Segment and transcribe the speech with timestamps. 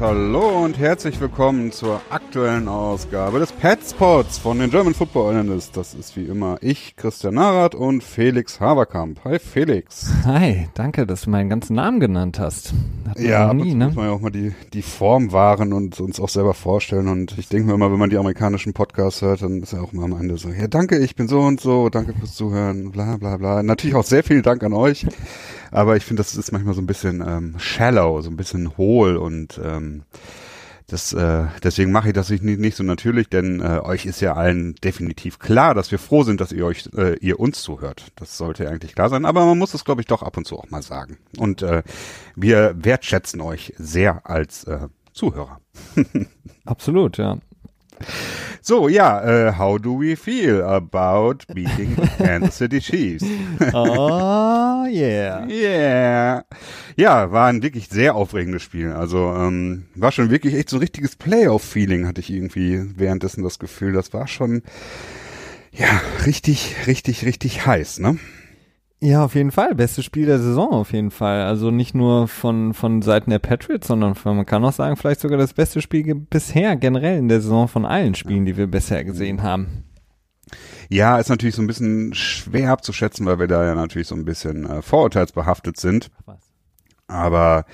[0.00, 5.72] hallo und herzlich willkommen zur aktuellen Ausgabe des Petspots von den German Football Analysts.
[5.72, 9.22] Das ist wie immer ich, Christian Narath und Felix Haberkamp.
[9.24, 10.10] Hi Felix.
[10.24, 12.72] Hi, danke, dass du meinen ganzen Namen genannt hast.
[13.18, 13.86] Ja, nie, ne?
[13.86, 17.08] muss man ja auch mal die, die Form wahren und uns auch selber vorstellen.
[17.08, 19.92] Und ich denke mir immer, wenn man die amerikanischen Podcasts hört, dann ist ja auch
[19.92, 23.18] mal am Ende so, ja danke, ich bin so und so, danke fürs Zuhören, bla
[23.18, 23.62] bla bla.
[23.62, 25.06] Natürlich auch sehr viel Dank an euch.
[25.70, 29.16] Aber ich finde, das ist manchmal so ein bisschen ähm, shallow, so ein bisschen hohl
[29.16, 30.02] und ähm,
[30.90, 34.34] das, äh, deswegen mache ich das nicht, nicht so natürlich, denn äh, euch ist ja
[34.34, 38.10] allen definitiv klar, dass wir froh sind, dass ihr euch, äh, ihr uns zuhört.
[38.16, 40.58] Das sollte eigentlich klar sein, aber man muss es, glaube ich, doch ab und zu
[40.58, 41.18] auch mal sagen.
[41.38, 41.84] Und äh,
[42.34, 45.60] wir wertschätzen euch sehr als äh, Zuhörer.
[46.64, 47.38] Absolut, ja.
[48.62, 53.24] So, ja, uh, how do we feel about beating the Kansas City Chiefs?
[53.72, 55.46] oh, yeah.
[55.46, 56.44] Yeah.
[56.96, 58.92] Ja, war ein wirklich sehr aufregendes Spiel.
[58.92, 63.58] Also, ähm, war schon wirklich echt so ein richtiges Playoff-Feeling, hatte ich irgendwie währenddessen das
[63.58, 63.92] Gefühl.
[63.92, 64.62] Das war schon,
[65.72, 68.18] ja, richtig, richtig, richtig heiß, ne?
[69.02, 69.74] Ja, auf jeden Fall.
[69.74, 71.42] Bestes Spiel der Saison auf jeden Fall.
[71.42, 75.20] Also nicht nur von, von Seiten der Patriots, sondern von, man kann auch sagen, vielleicht
[75.20, 79.02] sogar das beste Spiel bisher generell in der Saison von allen Spielen, die wir bisher
[79.04, 79.84] gesehen haben.
[80.90, 84.26] Ja, ist natürlich so ein bisschen schwer abzuschätzen, weil wir da ja natürlich so ein
[84.26, 86.10] bisschen äh, vorurteilsbehaftet sind.
[87.06, 87.64] Aber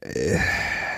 [0.00, 0.38] äh,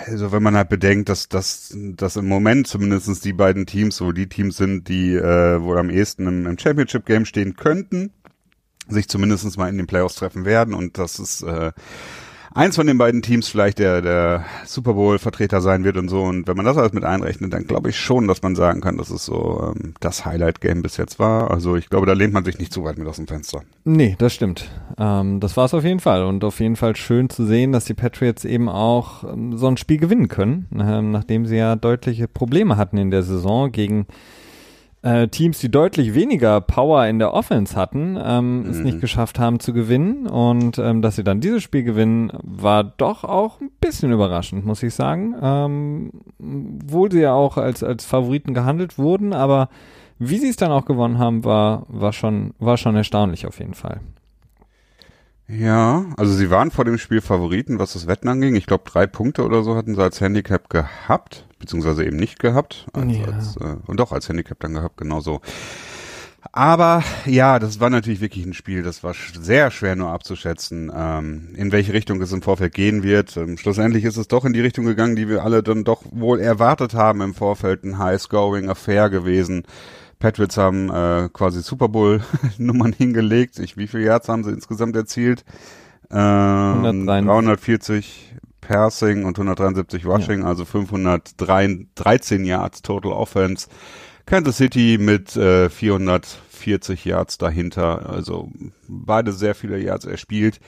[0.07, 4.13] also wenn man halt bedenkt, dass, dass, dass im Moment zumindestens die beiden Teams so
[4.13, 8.13] die Teams sind, die äh, wohl am ehesten im, im Championship-Game stehen könnten,
[8.89, 11.71] sich zumindest mal in den Playoffs treffen werden und das ist äh,
[12.53, 16.23] eins von den beiden Teams vielleicht der, der Super Bowl-Vertreter sein wird und so.
[16.23, 18.97] Und wenn man das alles mit einrechnet, dann glaube ich schon, dass man sagen kann,
[18.97, 21.51] dass es so ähm, das Highlight-Game bis jetzt war.
[21.51, 23.61] Also ich glaube, da lehnt man sich nicht zu weit mit aus dem Fenster.
[23.83, 24.69] Nee, das stimmt.
[24.97, 26.23] Ähm, das war es auf jeden Fall.
[26.23, 29.77] Und auf jeden Fall schön zu sehen, dass die Patriots eben auch ähm, so ein
[29.77, 34.07] Spiel gewinnen können, ähm, nachdem sie ja deutliche Probleme hatten in der Saison gegen
[35.01, 38.69] äh, Teams, die deutlich weniger Power in der Offense hatten, ähm, mhm.
[38.69, 40.27] es nicht geschafft haben zu gewinnen.
[40.27, 44.83] Und ähm, dass sie dann dieses Spiel gewinnen, war doch auch ein bisschen überraschend, muss
[44.83, 45.35] ich sagen.
[45.41, 49.69] Ähm, wohl sie ja auch als, als Favoriten gehandelt wurden, aber
[50.17, 53.73] wie sie es dann auch gewonnen haben, war, war, schon, war schon erstaunlich auf jeden
[53.73, 54.01] Fall.
[55.47, 58.55] Ja, also sie waren vor dem Spiel Favoriten, was das Wetten anging.
[58.55, 62.87] Ich glaube, drei Punkte oder so hatten sie als Handicap gehabt, beziehungsweise eben nicht gehabt.
[62.93, 63.25] Als, ja.
[63.25, 65.41] als, äh, und doch als Handicap dann gehabt, genau so.
[66.51, 71.49] Aber ja, das war natürlich wirklich ein Spiel, das war sehr schwer nur abzuschätzen, ähm,
[71.55, 73.35] in welche Richtung es im Vorfeld gehen wird.
[73.35, 76.39] Ähm, schlussendlich ist es doch in die Richtung gegangen, die wir alle dann doch wohl
[76.39, 79.63] erwartet haben im Vorfeld, ein High-Scoring-Affair gewesen.
[80.17, 82.21] Patriots haben äh, quasi Super Bowl
[82.57, 83.59] Nummern hingelegt.
[83.59, 85.43] Ich, wie viele Yards haben sie insgesamt erzielt?
[86.11, 88.28] Ähm, 340
[88.69, 90.45] Passing und 173 Rushing, ja.
[90.45, 93.67] also 513 Yards Total Offense.
[94.27, 98.51] Kansas City mit äh, 440 Yards dahinter, also
[98.87, 100.59] beide sehr viele Yards erspielt.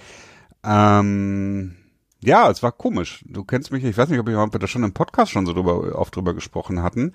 [0.63, 1.75] Ähm,
[2.23, 3.23] ja, es war komisch.
[3.27, 5.95] Du kennst mich, ich weiß nicht, ob, wir da schon im Podcast schon so drüber,
[5.95, 7.13] oft drüber gesprochen hatten.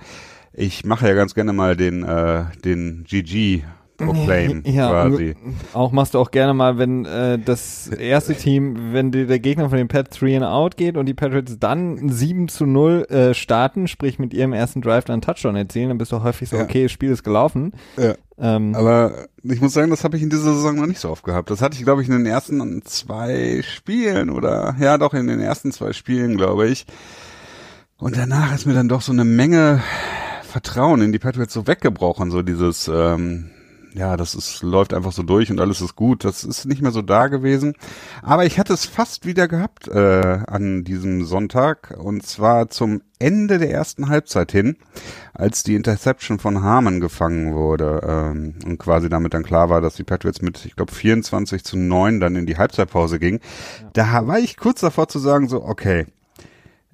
[0.52, 3.64] Ich mache ja ganz gerne mal den, äh, den GG
[3.96, 5.34] Proclaim ja, quasi.
[5.72, 9.68] Auch machst du auch gerne mal, wenn äh, das erste Team, wenn die, der Gegner
[9.68, 13.34] von den Pet 3 and out geht und die Patriots dann 7 zu 0 äh,
[13.34, 16.64] starten, sprich mit ihrem ersten Drive dann Touchdown erzielen, dann bist du häufig so, ja.
[16.64, 17.72] okay, das Spiel ist gelaufen.
[17.96, 18.14] Ja.
[18.38, 21.24] Ähm, Aber ich muss sagen, das habe ich in dieser Saison noch nicht so oft
[21.24, 21.50] gehabt.
[21.50, 25.40] Das hatte ich, glaube ich, in den ersten zwei Spielen oder ja doch in den
[25.40, 26.86] ersten zwei Spielen, glaube ich.
[27.98, 29.82] Und danach ist mir dann doch so eine Menge
[30.42, 33.50] Vertrauen in die Patriots so weggebrochen, so dieses, ähm,
[33.96, 36.24] ja, das ist, läuft einfach so durch und alles ist gut.
[36.24, 37.74] Das ist nicht mehr so da gewesen.
[38.22, 43.56] Aber ich hatte es fast wieder gehabt äh, an diesem Sonntag und zwar zum Ende
[43.58, 44.76] der ersten Halbzeit hin,
[45.32, 49.94] als die Interception von Harmon gefangen wurde ähm, und quasi damit dann klar war, dass
[49.94, 53.40] die Patriots mit, ich glaube, 24 zu 9 dann in die Halbzeitpause ging.
[53.80, 53.90] Ja.
[53.94, 56.06] Da war ich kurz davor zu sagen, so, okay,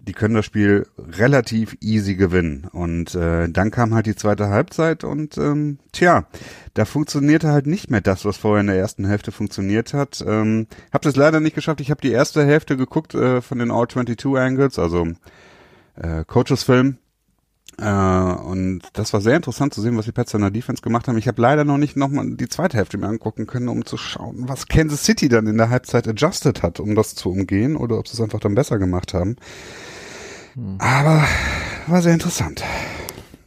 [0.07, 2.67] die können das Spiel relativ easy gewinnen.
[2.73, 6.27] Und äh, dann kam halt die zweite Halbzeit und ähm, tja,
[6.75, 10.23] da funktionierte halt nicht mehr das, was vorher in der ersten Hälfte funktioniert hat.
[10.27, 11.81] Ähm, hab das leider nicht geschafft.
[11.81, 15.07] Ich habe die erste Hälfte geguckt äh, von den All 22 Angles, also
[15.95, 16.99] äh, Coaches Film.
[17.79, 21.07] Äh, und das war sehr interessant zu sehen, was die Pets in der Defense gemacht
[21.07, 21.17] haben.
[21.17, 24.49] Ich habe leider noch nicht nochmal die zweite Hälfte mir angucken können, um zu schauen,
[24.49, 28.09] was Kansas City dann in der Halbzeit adjusted hat, um das zu umgehen, oder ob
[28.09, 29.37] sie es einfach dann besser gemacht haben.
[30.79, 31.25] Aber
[31.87, 32.63] war sehr interessant.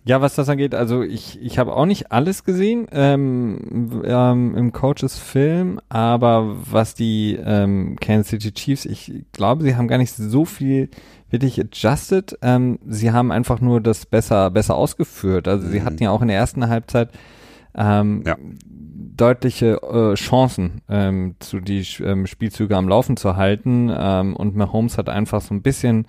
[0.08, 4.72] Ja, was das angeht, also ich, ich habe auch nicht alles gesehen ähm, ähm, im
[4.72, 10.14] Coaches Film, aber was die ähm, Kansas City Chiefs, ich glaube, sie haben gar nicht
[10.14, 10.90] so viel
[11.32, 12.38] wirklich adjusted.
[12.44, 15.48] Ähm, sie haben einfach nur das besser, besser ausgeführt.
[15.48, 15.72] Also mhm.
[15.72, 17.10] sie hatten ja auch in der ersten Halbzeit
[17.74, 18.38] ähm, ja.
[18.68, 23.92] deutliche äh, Chancen, ähm, zu die ähm, Spielzüge am Laufen zu halten.
[23.92, 26.06] Ähm, und Mahomes hat einfach so ein bisschen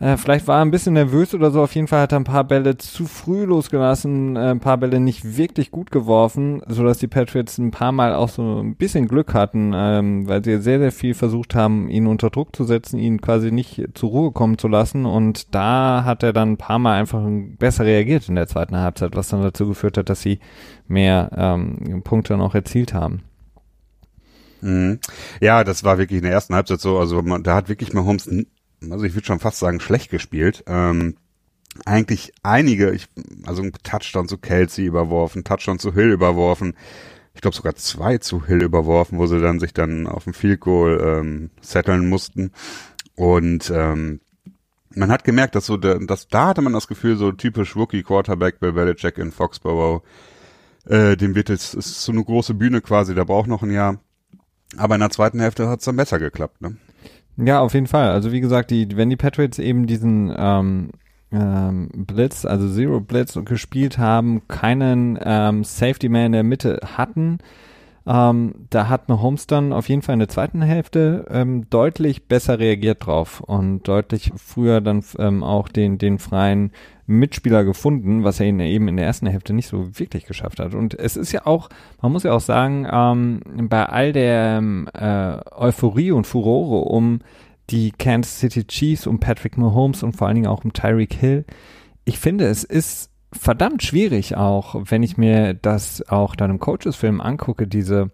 [0.00, 1.62] äh, vielleicht war er ein bisschen nervös oder so.
[1.62, 4.98] Auf jeden Fall hat er ein paar Bälle zu früh losgelassen, äh, ein paar Bälle
[4.98, 9.08] nicht wirklich gut geworfen, so dass die Patriots ein paar Mal auch so ein bisschen
[9.08, 12.98] Glück hatten, ähm, weil sie sehr, sehr viel versucht haben, ihn unter Druck zu setzen,
[12.98, 15.04] ihn quasi nicht zur Ruhe kommen zu lassen.
[15.04, 17.20] Und da hat er dann ein paar Mal einfach
[17.58, 20.40] besser reagiert in der zweiten Halbzeit, was dann dazu geführt hat, dass sie
[20.88, 23.22] mehr ähm, Punkte noch erzielt haben.
[24.62, 24.98] Mhm.
[25.42, 26.98] Ja, das war wirklich in der ersten Halbzeit so.
[26.98, 28.26] Also man, da hat wirklich Mahomes
[28.88, 30.64] also ich würde schon fast sagen, schlecht gespielt.
[30.66, 31.16] Ähm,
[31.84, 33.08] eigentlich einige, ich,
[33.44, 36.74] also ein Touchdown zu Kelsey überworfen, Touchdown zu Hill überworfen,
[37.34, 40.60] ich glaube sogar zwei zu Hill überworfen, wo sie dann sich dann auf dem Field
[40.60, 42.52] Goal ähm, setteln mussten.
[43.14, 44.20] Und ähm,
[44.94, 48.58] man hat gemerkt, dass so, dass da hatte man das Gefühl, so typisch Rookie Quarterback
[48.58, 50.02] Bill Belichick in Foxborough,
[50.86, 54.00] äh, dem wird jetzt, ist so eine große Bühne quasi, der braucht noch ein Jahr.
[54.76, 56.76] Aber in der zweiten Hälfte hat es dann besser geklappt, ne?
[57.36, 58.10] Ja, auf jeden Fall.
[58.10, 60.90] Also wie gesagt, die, wenn die Patriots eben diesen ähm,
[61.32, 67.38] ähm, Blitz, also Zero Blitz gespielt haben, keinen ähm, Safety Man in der Mitte hatten,
[68.06, 72.58] ähm, da hat Mahomes dann auf jeden Fall in der zweiten Hälfte ähm, deutlich besser
[72.58, 76.72] reagiert drauf und deutlich früher dann ähm, auch den, den freien
[77.06, 80.74] Mitspieler gefunden, was er eben in der ersten Hälfte nicht so wirklich geschafft hat.
[80.74, 81.68] Und es ist ja auch,
[82.00, 87.20] man muss ja auch sagen, ähm, bei all der ähm, äh, Euphorie und Furore um
[87.70, 91.44] die Kansas City Chiefs, um Patrick Mahomes und vor allen Dingen auch um Tyreek Hill,
[92.04, 97.20] ich finde, es ist verdammt schwierig auch, wenn ich mir das auch dann im Coaches-Film
[97.20, 98.10] angucke, diese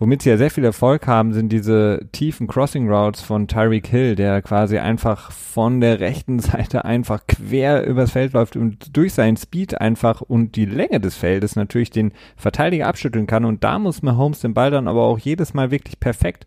[0.00, 4.16] Womit sie ja sehr viel Erfolg haben, sind diese tiefen Crossing Routes von Tyreek Hill,
[4.16, 9.36] der quasi einfach von der rechten Seite einfach quer übers Feld läuft und durch seinen
[9.36, 13.44] Speed einfach und die Länge des Feldes natürlich den Verteidiger abschütteln kann.
[13.44, 16.44] Und da muss Mahomes den Ball dann aber auch jedes Mal wirklich perfekt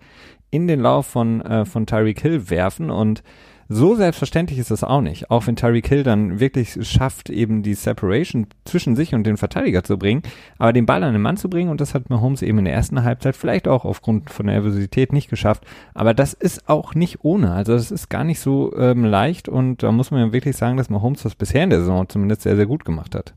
[0.52, 3.24] in den Lauf von, äh, von Tyreek Hill werfen und
[3.70, 5.30] so selbstverständlich ist das auch nicht.
[5.30, 9.84] Auch wenn Tyreek Hill dann wirklich schafft, eben die Separation zwischen sich und den Verteidiger
[9.84, 10.24] zu bringen,
[10.58, 12.74] aber den Ball an den Mann zu bringen und das hat Mahomes eben in der
[12.74, 15.66] ersten Halbzeit vielleicht auch aufgrund von Nervosität nicht geschafft.
[15.94, 17.52] Aber das ist auch nicht ohne.
[17.52, 20.78] Also das ist gar nicht so ähm, leicht und da muss man ja wirklich sagen,
[20.78, 23.34] dass Mahomes das bisher in der Saison zumindest sehr, sehr gut gemacht hat.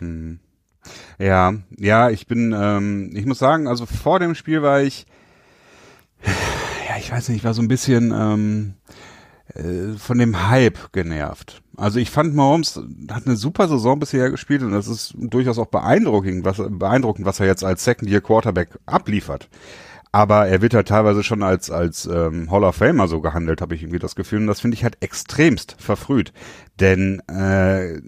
[0.00, 0.40] Mhm.
[1.18, 5.06] Ja, ja, ich bin, ähm, ich muss sagen, also vor dem Spiel war ich,
[6.88, 8.92] ja, ich weiß nicht, ich war so ein bisschen, ähm, äh,
[9.96, 11.62] von dem Hype genervt.
[11.76, 15.66] Also ich fand Mahomes hat eine super Saison bisher gespielt und das ist durchaus auch
[15.66, 19.48] beeindruckend, was, beeindruckend, was er jetzt als Second Year Quarterback abliefert.
[20.10, 23.74] Aber er wird halt teilweise schon als als ähm, Hall of Famer so gehandelt, habe
[23.74, 24.40] ich irgendwie das Gefühl.
[24.40, 26.32] Und das finde ich halt extremst verfrüht.
[26.80, 28.00] Denn äh,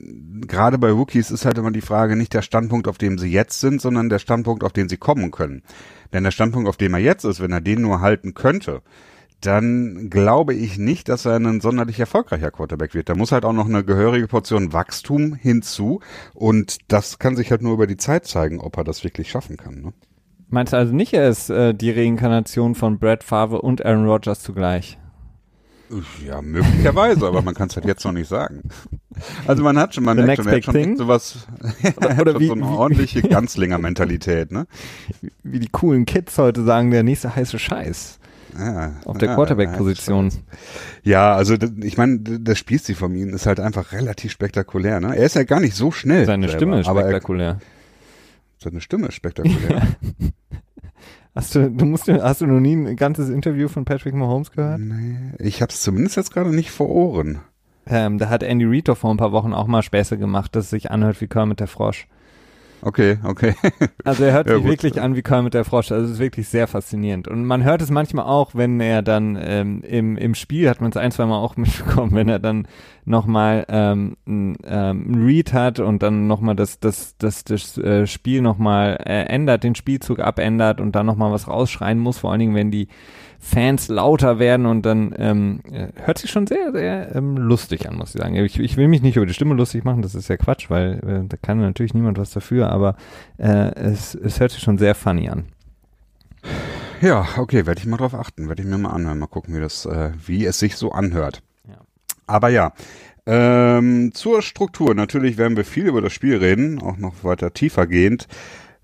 [0.47, 3.61] gerade bei Rookies ist halt immer die Frage nicht der Standpunkt, auf dem sie jetzt
[3.61, 5.63] sind, sondern der Standpunkt, auf den sie kommen können.
[6.13, 8.81] Denn der Standpunkt, auf dem er jetzt ist, wenn er den nur halten könnte,
[9.41, 13.09] dann glaube ich nicht, dass er ein sonderlich erfolgreicher Quarterback wird.
[13.09, 16.01] Da muss halt auch noch eine gehörige Portion Wachstum hinzu
[16.35, 19.57] und das kann sich halt nur über die Zeit zeigen, ob er das wirklich schaffen
[19.57, 19.81] kann.
[19.81, 19.93] Ne?
[20.49, 24.43] Meinst du also nicht, er ist äh, die Reinkarnation von Brad Favre und Aaron Rodgers
[24.43, 24.99] zugleich?
[26.27, 28.63] Ja, möglicherweise, aber man kann es halt jetzt noch nicht sagen.
[29.47, 31.47] Also man hat schon, man The merkt schon, er hat schon sowas,
[31.97, 34.67] oder, oder wie, so eine wie, ordentliche Ganzlinger-Mentalität, ne?
[35.43, 38.19] Wie die coolen Kids heute sagen, der nächste heiße Scheiß.
[38.59, 40.33] Ja, auf der ja, Quarterback-Position.
[41.03, 45.01] Ja, also ich meine, das Spielstil von ihm ist halt einfach relativ spektakulär.
[45.01, 45.17] Ne?
[45.17, 46.27] Er ist ja gar nicht so schnell.
[46.27, 47.47] Seine selber, Stimme ist spektakulär.
[47.47, 47.59] Er,
[48.59, 49.83] seine Stimme ist spektakulär.
[51.35, 54.81] Hast du, du musst, hast du noch nie ein ganzes Interview von Patrick Mahomes gehört?
[54.81, 57.39] Nee, ich habe es zumindest jetzt gerade nicht vor Ohren.
[57.87, 60.71] Ähm, da hat Andy Reid vor ein paar Wochen auch mal Späße gemacht, dass es
[60.71, 62.09] sich anhört wie Kermit der Frosch.
[62.83, 63.55] Okay, okay.
[64.05, 64.71] Also er hört ja, sich gut.
[64.71, 65.93] wirklich an wie Kermit der Frosch.
[65.93, 67.29] Also es ist wirklich sehr faszinierend.
[67.29, 70.91] Und man hört es manchmal auch, wenn er dann ähm, im, im Spiel, hat man
[70.91, 72.67] es ein, zwei Mal auch mitbekommen, wenn er dann
[73.05, 78.41] nochmal ähm, ein ähm, Read hat und dann nochmal das, das, das, das äh, Spiel
[78.41, 82.55] nochmal äh, ändert, den Spielzug abändert und dann nochmal was rausschreien muss, vor allen Dingen,
[82.55, 82.89] wenn die
[83.41, 87.97] Fans lauter werden und dann ähm, äh, hört sich schon sehr, sehr ähm, lustig an,
[87.97, 88.35] muss ich sagen.
[88.35, 91.01] Ich, ich will mich nicht über die Stimme lustig machen, das ist ja Quatsch, weil
[91.07, 92.97] äh, da kann natürlich niemand was dafür, aber
[93.39, 95.47] äh, es, es hört sich schon sehr funny an.
[97.01, 99.61] Ja, okay, werde ich mal drauf achten, werde ich mir mal anhören, mal gucken, wie
[99.61, 101.43] das, äh, wie es sich so anhört.
[101.69, 101.79] Ja.
[102.27, 102.73] Aber ja,
[103.31, 104.95] Ähm, zur Struktur.
[104.95, 108.27] Natürlich werden wir viel über das Spiel reden, auch noch weiter tiefer gehend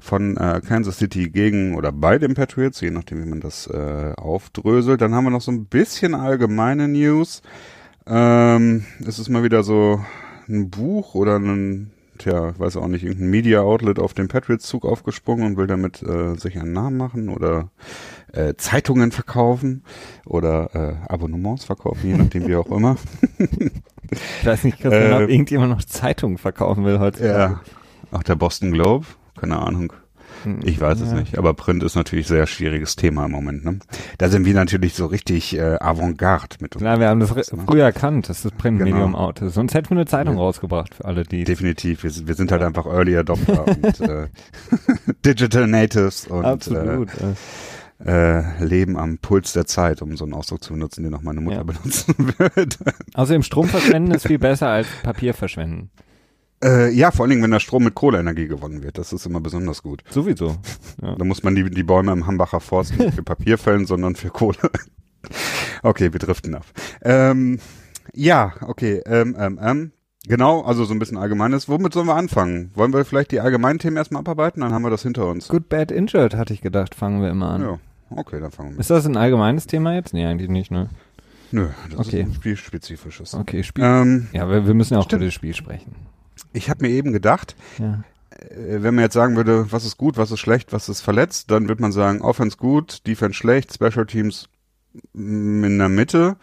[0.04, 4.12] von äh, Kansas City gegen oder bei den Patriots, je nachdem, wie man das äh,
[4.16, 5.00] aufdröselt.
[5.00, 7.40] Dann haben wir noch so ein bisschen allgemeine News.
[8.06, 10.04] Ähm, es ist mal wieder so
[10.46, 15.46] ein Buch oder ein, tja, weiß auch nicht, irgendein Media Outlet auf den Patriots-Zug aufgesprungen
[15.46, 17.70] und will damit äh, sich einen Namen machen oder
[18.34, 19.84] äh, Zeitungen verkaufen
[20.26, 22.96] oder äh, Abonnements verkaufen, je nachdem wie auch immer.
[24.11, 27.26] ich weiß nicht, Christian, äh, ob irgendjemand noch Zeitungen verkaufen will heute.
[27.26, 27.61] Ja,
[28.12, 29.06] auch der Boston Globe
[29.38, 29.92] keine Ahnung.
[30.42, 30.60] Hm.
[30.62, 31.06] Ich weiß ja.
[31.06, 33.64] es nicht, aber Print ist natürlich ein sehr schwieriges Thema im Moment.
[33.64, 33.78] Ne?
[34.18, 36.82] Da sind wir natürlich so richtig äh, Avantgarde mit uns.
[36.82, 37.42] Klar, wir haben das ne?
[37.66, 39.18] früher erkannt, dass das Printmedium genau.
[39.18, 39.54] out ist.
[39.54, 40.40] Sonst hätten wir eine Zeitung ja.
[40.40, 41.44] rausgebracht für alle, die.
[41.44, 44.28] Definitiv, wir, wir sind halt einfach Early Adopter und äh,
[45.24, 47.08] Digital Natives und Absolut.
[47.14, 47.34] Äh,
[48.04, 51.40] äh, leben am Puls der Zeit, um so einen Ausdruck zu benutzen, den auch meine
[51.40, 51.62] Mutter ja.
[51.62, 52.76] benutzen würde.
[53.14, 55.90] Also im Strom verschwenden ist viel besser als Papier verschwenden.
[56.64, 58.97] Äh, ja, vor allen Dingen, wenn der Strom mit Kohleenergie gewonnen wird.
[58.97, 60.02] Das ist immer besonders gut.
[60.11, 60.56] Sowieso.
[61.02, 61.16] Ja.
[61.16, 64.30] Da muss man die, die Bäume im Hambacher Forst nicht für Papier fällen, sondern für
[64.30, 64.56] Kohle.
[65.83, 66.64] okay, wir driften ab.
[67.02, 67.59] Ähm,
[68.14, 69.02] ja, okay.
[69.04, 69.92] Ähm, ähm, ähm.
[70.26, 71.68] Genau, also so ein bisschen allgemeines.
[71.68, 72.71] Womit sollen wir anfangen?
[72.75, 74.61] Wollen wir vielleicht die allgemeinen Themen erstmal abarbeiten?
[74.61, 75.49] Dann haben wir das hinter uns.
[75.49, 77.62] Good, bad, injured, hatte ich gedacht, fangen wir immer an.
[77.62, 77.78] Ja,
[78.11, 78.80] okay, dann fangen wir.
[78.80, 80.14] Ist das ein allgemeines Thema jetzt?
[80.14, 80.88] Nee, eigentlich nicht, ne?
[81.50, 82.23] Nö, das okay.
[82.23, 83.35] ist ein spielspezifisches.
[83.35, 83.85] Okay, Spiel.
[83.85, 85.21] Ähm, ja, wir, wir müssen ja auch stimmt.
[85.21, 85.94] über das Spiel sprechen.
[86.54, 88.02] Ich habe mir eben gedacht, ja.
[88.30, 91.50] äh, wenn man jetzt sagen würde, was ist gut, was ist schlecht, was ist verletzt,
[91.50, 94.49] dann würde man sagen, Offense gut, Defense schlecht, Special Teams
[95.12, 96.37] in der Mitte.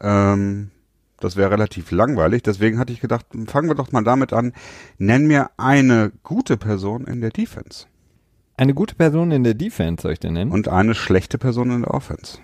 [0.00, 0.70] Ähm,
[1.18, 2.42] das wäre relativ langweilig.
[2.42, 4.52] Deswegen hatte ich gedacht, fangen wir doch mal damit an.
[4.98, 7.86] Nenn mir eine gute Person in der Defense.
[8.56, 10.52] Eine gute Person in der Defense soll ich denn nennen?
[10.52, 12.38] Und eine schlechte Person in der Offense.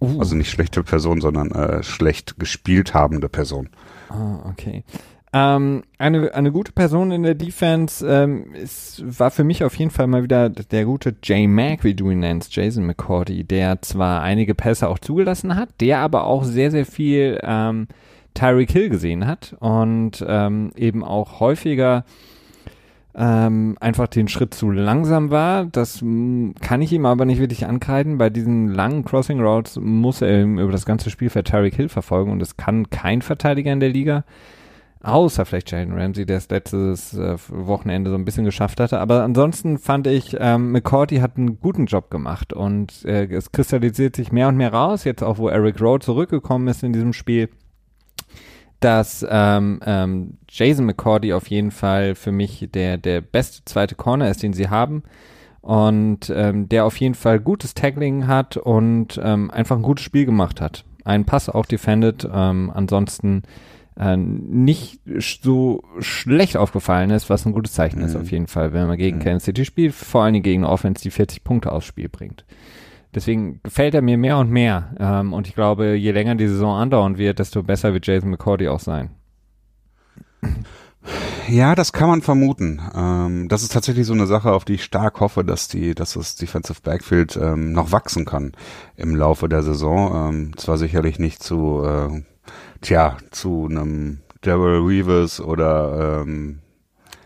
[0.00, 0.18] Uh.
[0.18, 3.70] Also nicht schlechte Person, sondern äh, schlecht gespielt habende Person.
[4.08, 4.84] Ah, okay.
[5.34, 9.90] Ähm, eine, eine gute Person in der Defense ähm, ist, war für mich auf jeden
[9.90, 14.54] Fall mal wieder der gute J-Mac, wie du ihn nennst, Jason McCordy, der zwar einige
[14.54, 17.88] Pässe auch zugelassen hat, der aber auch sehr, sehr viel ähm,
[18.34, 22.04] Tyreek Hill gesehen hat und ähm, eben auch häufiger
[23.14, 25.64] ähm, einfach den Schritt zu langsam war.
[25.64, 28.18] Das kann ich ihm aber nicht wirklich ankreiden.
[28.18, 32.32] Bei diesen langen Crossing Routes muss er über das ganze Spiel für Tyreek Hill verfolgen
[32.32, 34.24] und das kann kein Verteidiger in der Liga.
[35.02, 39.00] Außer vielleicht Jalen Ramsey, der es letztes äh, Wochenende so ein bisschen geschafft hatte.
[39.00, 44.14] Aber ansonsten fand ich, ähm, McCourty hat einen guten Job gemacht und äh, es kristallisiert
[44.14, 47.48] sich mehr und mehr raus, jetzt auch wo Eric Rowe zurückgekommen ist in diesem Spiel,
[48.78, 54.30] dass ähm, ähm, Jason McCourty auf jeden Fall für mich der, der beste zweite Corner
[54.30, 55.02] ist, den sie haben.
[55.62, 60.26] Und ähm, der auf jeden Fall gutes Tackling hat und ähm, einfach ein gutes Spiel
[60.26, 60.84] gemacht hat.
[61.04, 62.28] Einen Pass auch defended.
[62.32, 63.44] Ähm, ansonsten
[63.98, 68.06] äh, nicht so schlecht aufgefallen ist, was ein gutes Zeichen mhm.
[68.06, 69.22] ist auf jeden Fall, wenn man gegen mhm.
[69.22, 72.44] Kansas City spielt, vor allen Dingen gegen eine Offense, die 40 Punkte aufs Spiel bringt.
[73.14, 74.94] Deswegen gefällt er mir mehr und mehr.
[74.98, 78.68] Ähm, und ich glaube, je länger die Saison andauern wird, desto besser wird Jason McCordy
[78.68, 79.10] auch sein.
[81.48, 82.80] Ja, das kann man vermuten.
[82.94, 86.14] Ähm, das ist tatsächlich so eine Sache, auf die ich stark hoffe, dass die, dass
[86.14, 88.52] das Defensive Backfield ähm, noch wachsen kann
[88.96, 90.28] im Laufe der Saison.
[90.28, 92.22] Ähm, zwar sicherlich nicht zu äh,
[92.82, 96.58] tja, zu einem Daryl Reeves oder ähm,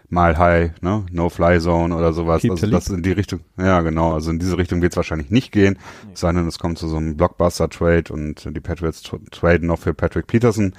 [0.08, 2.42] Mile High, ne, No Fly Zone oder sowas.
[2.42, 5.50] Das, das in die Richtung, ja genau, also in diese Richtung wird es wahrscheinlich nicht
[5.50, 6.10] gehen, nee.
[6.14, 10.74] sondern es kommt zu so einem Blockbuster-Trade und die Patriots traden noch für Patrick Peterson,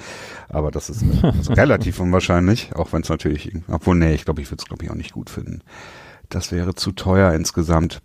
[0.48, 4.50] aber das ist also relativ unwahrscheinlich, auch wenn es natürlich, obwohl, nee, ich glaube, ich
[4.50, 5.62] würde es glaube ich auch nicht gut finden.
[6.29, 8.01] Das wäre zu teuer insgesamt.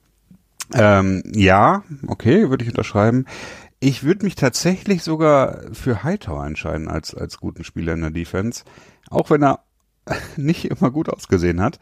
[0.74, 3.26] Ähm, ja, okay, würde ich unterschreiben.
[3.84, 8.62] Ich würde mich tatsächlich sogar für Hightower entscheiden als, als guten Spieler in der Defense.
[9.10, 9.58] Auch wenn er
[10.36, 11.80] nicht immer gut ausgesehen hat.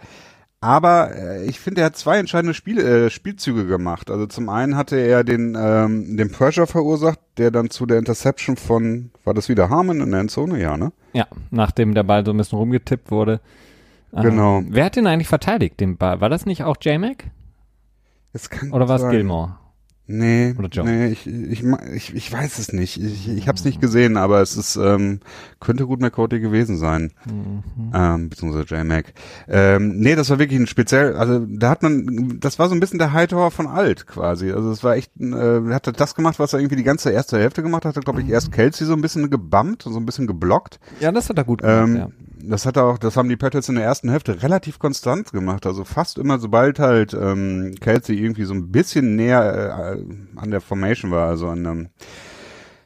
[0.62, 4.10] Aber äh, ich finde, er hat zwei entscheidende Spiel, äh, Spielzüge gemacht.
[4.10, 8.56] Also zum einen hatte er den, ähm, den Pressure verursacht, der dann zu der Interception
[8.56, 10.58] von, war das wieder Harmon in der Endzone?
[10.58, 10.92] Ja, ne?
[11.12, 13.40] Ja, nachdem der Ball so ein bisschen rumgetippt wurde.
[14.12, 14.60] Genau.
[14.60, 16.22] Ähm, wer hat den eigentlich verteidigt, den Ball?
[16.22, 17.24] War das nicht auch J-Mac?
[18.72, 19.58] Oder war es Gilmore?
[20.12, 21.64] Nee, nee, ich, ich,
[21.94, 23.00] ich, ich weiß es nicht.
[23.00, 25.20] Ich, ich habe es nicht gesehen, aber es ist ähm,
[25.60, 27.92] könnte gut McCourty gewesen sein, mhm.
[27.94, 29.12] ähm, beziehungsweise J-Mac.
[29.46, 32.80] Ähm, nee, das war wirklich ein speziell, also da hat man, das war so ein
[32.80, 34.50] bisschen der Hightower von alt quasi.
[34.50, 37.62] Also es war echt, äh, hat das gemacht, was er irgendwie die ganze erste Hälfte
[37.62, 37.96] gemacht hat.
[37.96, 38.54] Hat glaube ich erst mhm.
[38.54, 40.80] Kelsey so ein bisschen gebumpt und so ein bisschen geblockt.
[40.98, 41.88] Ja, das hat er gut gemacht.
[41.88, 42.08] Ähm, ja
[42.42, 45.66] das hat auch, das haben die Patriots in der ersten Hälfte relativ konstant gemacht.
[45.66, 50.60] Also fast immer, sobald halt ähm, Kelsey irgendwie so ein bisschen näher äh, an der
[50.60, 51.88] Formation war, also an, ähm,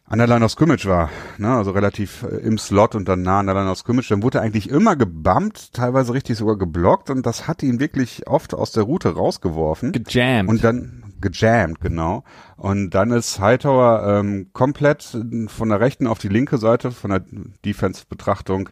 [0.06, 3.40] an der Line of Scrimmage war, ne, also relativ äh, im Slot und dann nah
[3.40, 7.10] an der Line of Scrimmage, dann wurde er eigentlich immer gebumpt, teilweise richtig sogar geblockt
[7.10, 9.92] und das hat ihn wirklich oft aus der Route rausgeworfen.
[9.92, 10.48] Gejammt.
[10.48, 12.22] Und dann gejammt, genau.
[12.56, 15.16] Und dann ist Hightower ähm, komplett
[15.48, 17.24] von der rechten auf die linke Seite von der
[17.64, 18.68] Defense-Betrachtung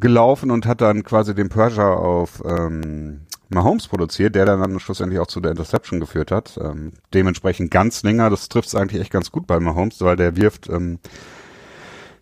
[0.00, 5.26] gelaufen und hat dann quasi den Pressure auf ähm, Mahomes produziert, der dann schlussendlich auch
[5.26, 6.58] zu der Interception geführt hat.
[6.62, 10.36] Ähm, dementsprechend ganz länger, das trifft es eigentlich echt ganz gut bei Mahomes, weil der
[10.36, 10.98] wirft ähm,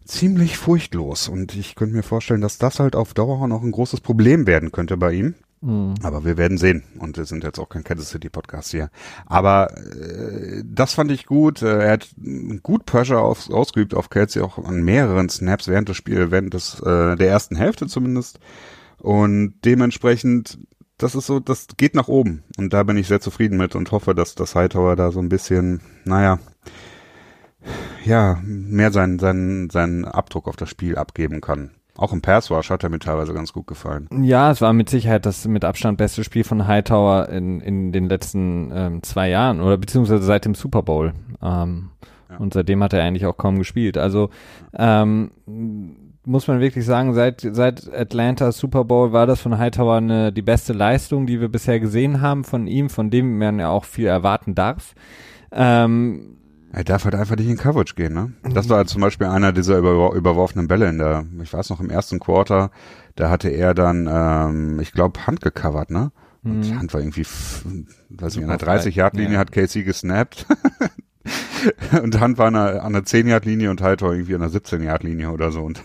[0.05, 1.29] ziemlich furchtlos.
[1.29, 4.73] Und ich könnte mir vorstellen, dass das halt auf Dauer noch ein großes Problem werden
[4.73, 5.35] könnte bei ihm.
[5.61, 5.95] Mhm.
[6.03, 6.85] Aber wir werden sehen.
[6.99, 8.91] Und wir sind jetzt auch kein Kansas City Podcast hier.
[9.27, 11.63] Aber äh, das fand ich gut.
[11.63, 12.09] Äh, er hat
[12.63, 16.81] gut Pressure auf, ausgeübt auf Kelsey auch an mehreren Snaps während des Spiels, während des,
[16.81, 18.39] äh, der ersten Hälfte zumindest.
[18.99, 20.59] Und dementsprechend
[20.99, 22.43] das ist so, das geht nach oben.
[22.57, 25.29] Und da bin ich sehr zufrieden mit und hoffe, dass das Hightower da so ein
[25.29, 26.39] bisschen, naja,
[28.05, 31.73] ja, mehr seinen, seinen, seinen Abdruck auf das Spiel abgeben kann.
[31.97, 34.09] Auch im Passwash hat er mir teilweise ganz gut gefallen.
[34.23, 38.09] Ja, es war mit Sicherheit das mit Abstand beste Spiel von Hightower in, in den
[38.09, 41.15] letzten ähm, zwei Jahren oder beziehungsweise seit dem Super Bowl.
[41.43, 41.91] Ähm,
[42.31, 42.37] ja.
[42.39, 43.97] Und seitdem hat er eigentlich auch kaum gespielt.
[43.97, 44.31] Also
[44.77, 45.31] ähm,
[46.27, 50.43] muss man wirklich sagen, seit, seit Atlanta Super Bowl war das von Hightower eine, die
[50.43, 54.07] beste Leistung, die wir bisher gesehen haben von ihm, von dem man ja auch viel
[54.07, 54.95] erwarten darf.
[55.53, 56.37] Ähm,
[56.77, 58.33] er darf halt einfach nicht in Coverage gehen, ne?
[58.53, 61.81] Das war halt zum Beispiel einer dieser über, überworfenen Bälle in der, ich weiß noch,
[61.81, 62.71] im ersten Quarter,
[63.15, 66.13] da hatte er dann, ähm, ich glaube, Hand gecovert, ne?
[66.45, 66.81] Und die mhm.
[66.81, 67.25] Hand war irgendwie,
[68.11, 69.39] weiß ich, an der 30-Yard-Linie ja.
[69.39, 70.45] hat Casey gesnappt.
[72.03, 75.53] und Hand war an der, an der 10-Yard-Linie und Hightower irgendwie an der 17-Yard-Linie oder
[75.53, 75.63] so.
[75.63, 75.81] Und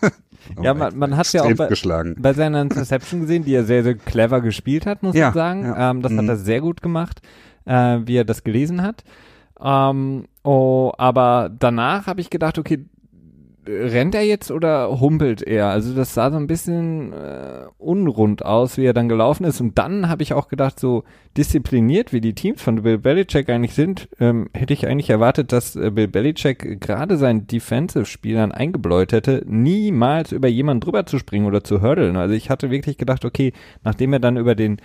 [0.62, 1.68] ja, man, man hat ja auch bei,
[2.16, 5.64] bei, seiner Interception gesehen, die er sehr, sehr clever gespielt hat, muss ja, man sagen.
[5.64, 5.90] Ja.
[5.90, 6.18] Ähm, das mhm.
[6.18, 7.22] hat er sehr gut gemacht,
[7.64, 9.02] äh, wie er das gelesen hat.
[9.62, 12.84] Ähm, oh, aber danach habe ich gedacht, okay,
[13.68, 15.66] rennt er jetzt oder humpelt er?
[15.68, 19.60] Also das sah so ein bisschen äh, unrund aus, wie er dann gelaufen ist.
[19.60, 21.04] Und dann habe ich auch gedacht, so
[21.36, 25.76] diszipliniert wie die Teams von Bill Belichick eigentlich sind, ähm, hätte ich eigentlich erwartet, dass
[25.76, 31.62] äh, Bill Belichick gerade seinen Defensive-Spielern eingebläut hätte, niemals über jemanden drüber zu springen oder
[31.62, 32.16] zu hurdlen.
[32.16, 33.52] Also ich hatte wirklich gedacht, okay,
[33.84, 34.80] nachdem er dann über den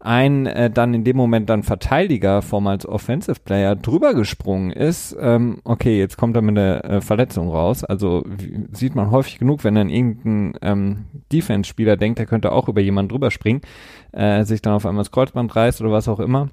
[0.00, 5.14] ein äh, dann in dem Moment dann Verteidiger vom als Offensive Player drüber gesprungen ist,
[5.20, 7.84] ähm, okay, jetzt kommt er mit einer äh, Verletzung raus.
[7.84, 12.68] Also wie, sieht man häufig genug, wenn dann irgendein ähm, Defense-Spieler denkt, er könnte auch
[12.68, 13.60] über jemanden drüber springen,
[14.12, 16.48] äh, sich dann auf einmal das Kreuzband reißt oder was auch immer.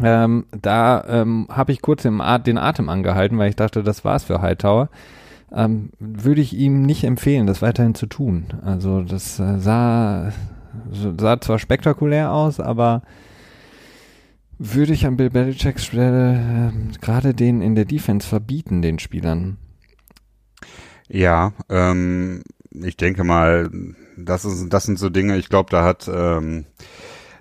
[0.00, 4.04] Ähm, da ähm, habe ich kurz im At den Atem angehalten, weil ich dachte, das
[4.04, 4.88] war's für Hightower.
[5.50, 8.44] Ähm, würde ich ihm nicht empfehlen, das weiterhin zu tun.
[8.64, 10.30] Also das äh, sah
[10.90, 13.02] sah zwar spektakulär aus, aber
[14.58, 19.56] würde ich an Bill Belichicks Stelle äh, gerade den in der Defense verbieten, den Spielern.
[21.08, 23.70] Ja, ähm, ich denke mal,
[24.16, 26.66] das ist, das sind so Dinge, ich glaube, da hat, ähm,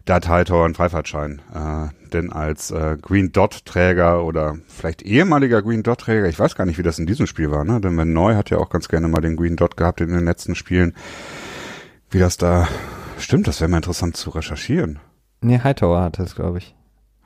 [0.05, 1.41] da hat Hightower einen Freifahrtschein.
[1.53, 6.55] Äh, denn als äh, Green Dot Träger oder vielleicht ehemaliger Green Dot Träger, ich weiß
[6.55, 7.81] gar nicht, wie das in diesem Spiel war, ne?
[7.81, 10.23] Denn Ben Neu hat ja auch ganz gerne mal den Green Dot gehabt in den
[10.23, 10.93] letzten Spielen.
[12.09, 12.69] Wie das da
[13.17, 14.99] Stimmt, das wäre mal interessant zu recherchieren.
[15.41, 16.75] Nee, Hightower hatte es, glaube ich.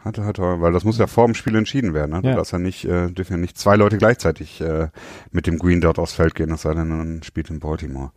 [0.03, 2.21] Hatte, hatte, weil das muss ja vor dem Spiel entschieden werden.
[2.21, 2.29] Ne?
[2.29, 2.35] Ja.
[2.35, 4.87] Dass ja nicht, äh, dürfen ja nicht zwei Leute gleichzeitig äh,
[5.31, 8.11] mit dem Green Dot aufs Feld gehen, das sei denn, man spielt in Baltimore.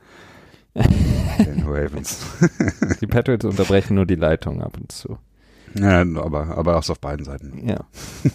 [0.75, 2.27] den Ravens.
[3.01, 5.19] die Patriots unterbrechen nur die Leitung ab und zu.
[5.79, 7.69] Ja, aber, aber auch auf beiden Seiten.
[7.69, 7.81] Ja.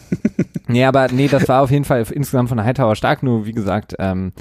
[0.67, 3.95] nee, aber nee, das war auf jeden Fall insgesamt von Hightower stark, nur wie gesagt,
[3.99, 4.31] ähm,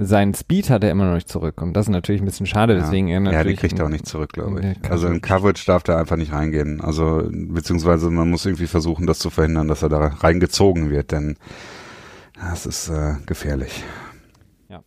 [0.00, 1.60] seinen Speed hat er immer noch nicht zurück.
[1.60, 2.80] Und das ist natürlich ein bisschen schade, ja.
[2.80, 3.38] deswegen er natürlich.
[3.38, 4.90] Ja, den kriegt er auch nicht zurück, glaube ich.
[4.90, 6.80] Also in Coverage darf er einfach nicht reingehen.
[6.80, 11.36] Also, beziehungsweise man muss irgendwie versuchen, das zu verhindern, dass er da reingezogen wird, denn
[12.40, 13.82] das ist äh, gefährlich.
[14.68, 14.82] Ja.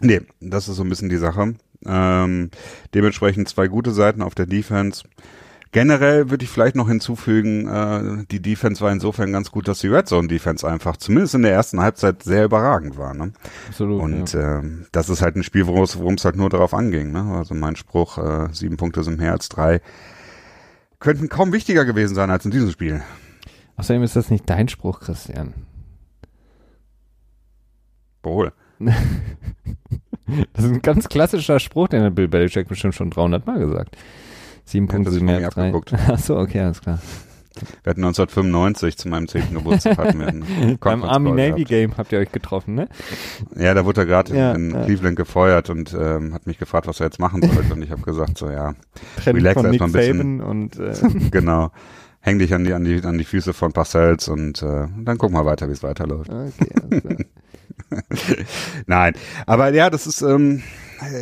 [0.00, 1.54] Nee, das ist so ein bisschen die Sache.
[1.84, 2.50] Ähm,
[2.94, 5.02] dementsprechend zwei gute Seiten auf der Defense.
[5.72, 9.86] Generell würde ich vielleicht noch hinzufügen, äh, die Defense war insofern ganz gut, dass die
[9.86, 13.14] Red Zone Defense einfach zumindest in der ersten Halbzeit sehr überragend war.
[13.14, 13.32] Ne?
[13.68, 14.02] Absolut.
[14.02, 14.58] Und ja.
[14.58, 17.12] äh, das ist halt ein Spiel, worum es halt nur darauf anging.
[17.12, 17.36] Ne?
[17.36, 19.80] Also mein Spruch, äh, sieben Punkte sind mehr als drei,
[20.98, 23.02] könnten kaum wichtiger gewesen sein als in diesem Spiel.
[23.76, 25.54] Außerdem ist das nicht dein Spruch, Christian.
[28.24, 28.52] Wohl.
[28.80, 33.96] das ist ein ganz klassischer Spruch, den hat Bill Belichick bestimmt schon 300 Mal gesagt.
[34.70, 35.74] Sieben ja, Punkte mehr als drei.
[36.08, 37.00] Achso, okay, alles klar.
[37.82, 42.12] Wir hatten 1995 zu meinem zehnten Geburtstag hatten wir einen Beim Army Navy Game habt
[42.12, 42.88] ihr euch getroffen, ne?
[43.56, 44.84] Ja, da wurde er gerade ja, in, in ja.
[44.84, 48.02] Cleveland gefeuert und ähm, hat mich gefragt, was er jetzt machen sollte und ich habe
[48.02, 48.74] gesagt so ja,
[49.16, 50.94] Trennung relax erstmal ein bisschen und äh.
[51.32, 51.72] genau.
[52.20, 55.36] häng dich an die, an die, an die Füße von Parcells und äh, dann gucken
[55.36, 56.30] wir weiter, wie es weiterläuft.
[56.30, 57.26] Okay,
[58.86, 59.14] Nein,
[59.46, 60.62] aber ja, das ist, ähm,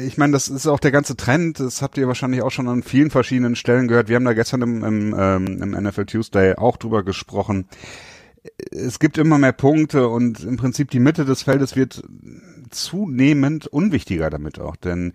[0.07, 1.61] ich meine, das ist auch der ganze Trend.
[1.61, 4.09] Das habt ihr wahrscheinlich auch schon an vielen verschiedenen Stellen gehört.
[4.09, 7.69] Wir haben da gestern im, im, ähm, im NFL Tuesday auch drüber gesprochen.
[8.71, 12.03] Es gibt immer mehr Punkte und im Prinzip die Mitte des Feldes wird
[12.71, 15.13] zunehmend unwichtiger damit auch, denn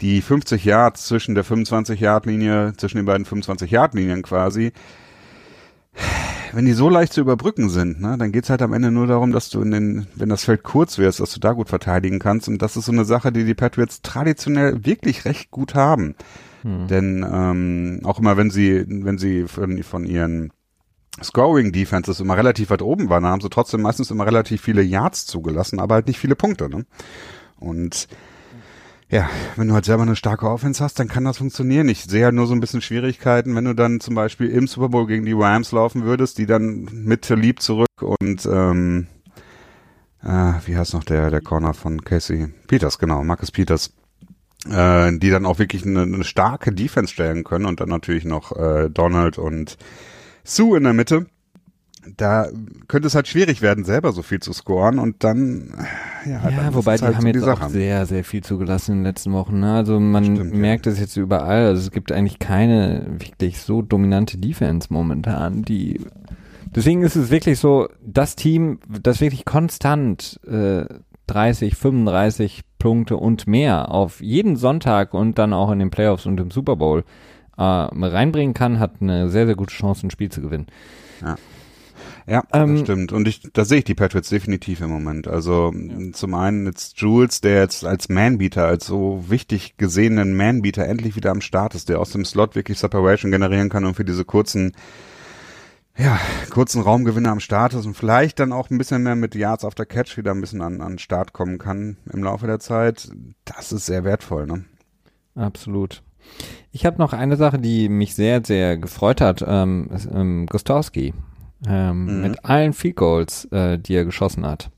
[0.00, 4.72] die 50 Yards zwischen der 25 Yard Linie, zwischen den beiden 25 Yard Linien quasi,
[6.52, 9.32] wenn die so leicht zu überbrücken sind, ne, dann geht's halt am Ende nur darum,
[9.32, 12.48] dass du in den, wenn das Feld kurz wirst, dass du da gut verteidigen kannst.
[12.48, 16.14] Und das ist so eine Sache, die die Patriots traditionell wirklich recht gut haben.
[16.62, 16.88] Hm.
[16.88, 20.52] Denn ähm, auch immer, wenn sie, wenn sie von, von ihren
[21.22, 25.26] Scoring Defenses immer relativ weit oben waren, haben sie trotzdem meistens immer relativ viele Yards
[25.26, 26.68] zugelassen, aber halt nicht viele Punkte.
[26.68, 26.86] Ne?
[27.58, 28.08] Und
[29.12, 31.86] ja, wenn du halt selber eine starke Offense hast, dann kann das funktionieren.
[31.90, 34.88] Ich sehe halt nur so ein bisschen Schwierigkeiten, wenn du dann zum Beispiel im Super
[34.88, 39.08] Bowl gegen die Rams laufen würdest, die dann mit Lieb zurück und ähm,
[40.22, 43.92] äh, wie heißt noch der der Corner von Casey Peters, genau, Marcus Peters,
[44.70, 48.56] äh, die dann auch wirklich eine, eine starke Defense stellen können und dann natürlich noch
[48.56, 49.76] äh, Donald und
[50.42, 51.26] Sue in der Mitte
[52.16, 52.48] da
[52.88, 55.72] könnte es halt schwierig werden, selber so viel zu scoren und dann,
[56.24, 58.98] ja, ja dann wobei die halt haben so jetzt auch sehr, sehr viel zugelassen in
[58.98, 59.60] den letzten Wochen.
[59.60, 59.74] Ne?
[59.74, 61.02] Also man Stimmt, merkt es ja.
[61.02, 61.66] jetzt überall.
[61.66, 66.00] Also es gibt eigentlich keine wirklich so dominante Defense momentan, die
[66.74, 70.84] deswegen ist es wirklich so, das Team, das wirklich konstant äh,
[71.28, 76.40] 30, 35 Punkte und mehr auf jeden Sonntag und dann auch in den Playoffs und
[76.40, 77.04] im Super Bowl
[77.56, 80.66] äh, reinbringen kann, hat eine sehr, sehr gute Chance, ein Spiel zu gewinnen.
[81.20, 81.36] Ja.
[82.26, 83.12] Ja, ähm, das stimmt.
[83.12, 85.26] Und ich, da sehe ich die Patriots definitiv im Moment.
[85.28, 86.12] Also ja.
[86.12, 91.30] zum einen jetzt Jules, der jetzt als Manbeater, als so wichtig gesehenen Manbeater endlich wieder
[91.30, 94.72] am Start ist, der aus dem Slot wirklich Separation generieren kann und für diese kurzen
[95.96, 99.64] ja, kurzen Raumgewinne am Start ist und vielleicht dann auch ein bisschen mehr mit Yards
[99.64, 103.10] auf der Catch wieder ein bisschen an, an Start kommen kann im Laufe der Zeit.
[103.44, 104.64] Das ist sehr wertvoll, ne?
[105.34, 106.02] Absolut.
[106.70, 109.44] Ich habe noch eine Sache, die mich sehr, sehr gefreut hat.
[109.46, 111.12] Ähm, ähm, Gostowski
[111.66, 112.22] ähm, mhm.
[112.22, 114.70] mit allen Field Goals, äh, die er geschossen hat.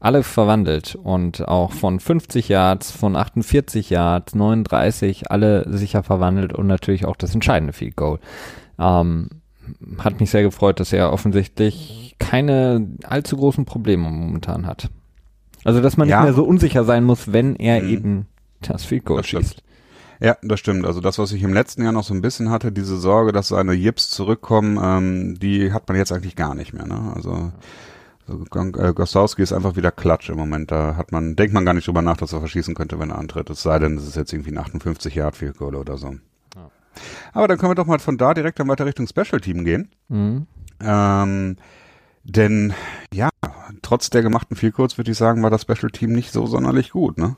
[0.00, 6.66] Alle verwandelt und auch von 50 Yards, von 48 Yards, 39, alle sicher verwandelt und
[6.66, 8.18] natürlich auch das entscheidende Field Goal.
[8.78, 9.28] Ähm,
[9.98, 14.90] hat mich sehr gefreut, dass er offensichtlich keine allzu großen Probleme momentan hat.
[15.64, 16.18] Also, dass man ja.
[16.18, 17.88] nicht mehr so unsicher sein muss, wenn er mhm.
[17.88, 18.26] eben
[18.60, 19.63] das Field Goal das schießt.
[20.20, 20.86] Ja, das stimmt.
[20.86, 23.48] Also das, was ich im letzten Jahr noch so ein bisschen hatte, diese Sorge, dass
[23.48, 26.86] seine Yips zurückkommen, ähm, die hat man jetzt eigentlich gar nicht mehr.
[26.86, 27.12] Ne?
[27.14, 27.52] Also
[28.26, 30.70] so, äh, Gostowski ist einfach wieder Klatsch im Moment.
[30.70, 33.18] Da hat man, denkt man gar nicht drüber nach, dass er verschießen könnte, wenn er
[33.18, 33.50] antritt.
[33.50, 36.08] Es sei denn, es ist jetzt irgendwie ein 58 Yard Field Goal oder so.
[36.56, 36.70] Ja.
[37.32, 39.90] Aber dann können wir doch mal von da direkt dann weiter Richtung Special Team gehen.
[40.08, 40.46] Mhm.
[40.80, 41.56] Ähm,
[42.24, 42.72] denn
[43.12, 43.28] ja,
[43.82, 47.18] trotz der gemachten Goals würde ich sagen, war das Special Team nicht so sonderlich gut,
[47.18, 47.36] ne?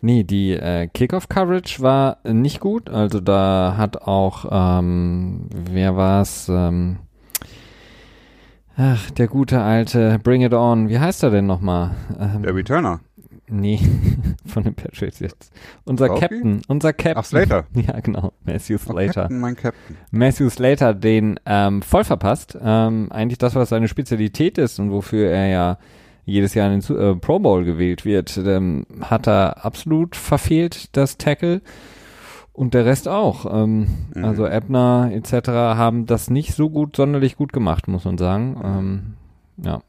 [0.00, 2.88] Nee, die äh, Kickoff-Coverage war nicht gut.
[2.88, 6.48] Also da hat auch, ähm, wer war's?
[6.48, 6.98] Ähm,
[8.76, 10.88] ach, der gute alte Bring It On.
[10.88, 11.92] Wie heißt er denn nochmal?
[12.18, 13.00] Ähm, der Returner.
[13.50, 13.80] Nee,
[14.46, 15.52] von den Patriots jetzt.
[15.84, 16.20] Unser Rocky?
[16.20, 17.16] Captain, unser Captain.
[17.16, 17.66] Ach, Slater.
[17.74, 18.32] Ja, genau.
[18.44, 19.08] Matthew Slater.
[19.08, 19.96] Oh, Captain, mein Captain.
[20.10, 22.58] Matthew Slater, den ähm, voll verpasst.
[22.60, 25.78] Ähm, eigentlich das, was seine Spezialität ist und wofür er ja
[26.28, 31.16] jedes Jahr in den äh, Pro Bowl gewählt wird, ähm, hat er absolut verfehlt, das
[31.16, 31.62] Tackle.
[32.52, 33.46] Und der Rest auch.
[33.50, 34.24] Ähm, mhm.
[34.24, 35.48] Also Ebner etc.
[35.48, 38.60] haben das nicht so gut, sonderlich gut gemacht, muss man sagen.
[38.64, 39.80] Ähm, ja.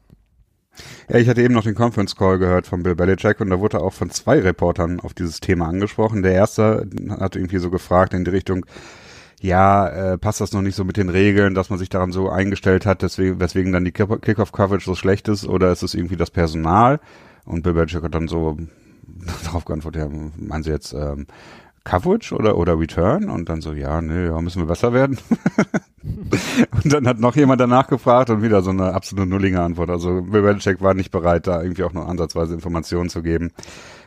[1.08, 3.80] Ja, ich hatte eben noch den Conference Call gehört von Bill Belichick und da wurde
[3.80, 6.22] auch von zwei Reportern auf dieses Thema angesprochen.
[6.22, 8.64] Der erste hat irgendwie so gefragt in die Richtung,
[9.40, 12.28] ja, äh, passt das noch nicht so mit den Regeln, dass man sich daran so
[12.28, 16.30] eingestellt hat, deswegen, weswegen dann die Kickoff-Coverage so schlecht ist, oder ist es irgendwie das
[16.30, 17.00] Personal?
[17.46, 18.58] Und Bill Belichick hat dann so
[19.44, 21.26] darauf geantwortet, ja, meinen Sie jetzt ähm,
[21.84, 23.30] Coverage oder, oder Return?
[23.30, 25.18] Und dann so, ja, nee, ja, müssen wir besser werden.
[26.84, 29.88] und dann hat noch jemand danach gefragt und wieder so eine absolut nullige Antwort.
[29.88, 33.52] Also Bill Belichick war nicht bereit, da irgendwie auch nur ansatzweise Informationen zu geben.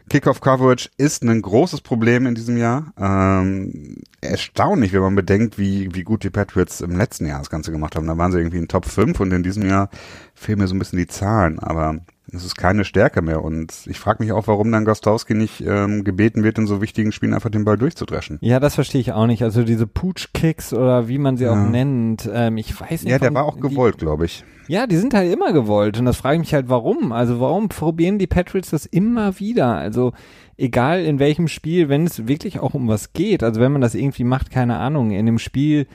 [0.09, 2.93] Kickoff Coverage ist ein großes Problem in diesem Jahr.
[2.97, 7.71] Ähm, erstaunlich, wenn man bedenkt, wie, wie gut die Patriots im letzten Jahr das Ganze
[7.71, 8.07] gemacht haben.
[8.07, 9.89] Da waren sie irgendwie in Top 5 und in diesem Jahr
[10.33, 11.99] fehlen mir so ein bisschen die Zahlen, aber
[12.31, 13.43] es ist keine Stärke mehr.
[13.43, 17.11] Und ich frage mich auch, warum dann Gostowski nicht ähm, gebeten wird, in so wichtigen
[17.11, 18.37] Spielen einfach den Ball durchzudreschen.
[18.41, 19.43] Ja, das verstehe ich auch nicht.
[19.43, 21.51] Also diese Pooch-Kicks oder wie man sie ja.
[21.51, 23.11] auch nennt, ähm, ich weiß nicht.
[23.11, 24.43] Ja, der war auch gewollt, glaube ich.
[24.67, 27.11] Ja, die sind halt immer gewollt und das frage ich mich halt, warum?
[27.11, 29.75] Also warum probieren die Patriots das immer wieder?
[29.75, 30.13] Also
[30.57, 33.95] egal in welchem Spiel, wenn es wirklich auch um was geht, also wenn man das
[33.95, 35.87] irgendwie macht, keine Ahnung, in dem Spiel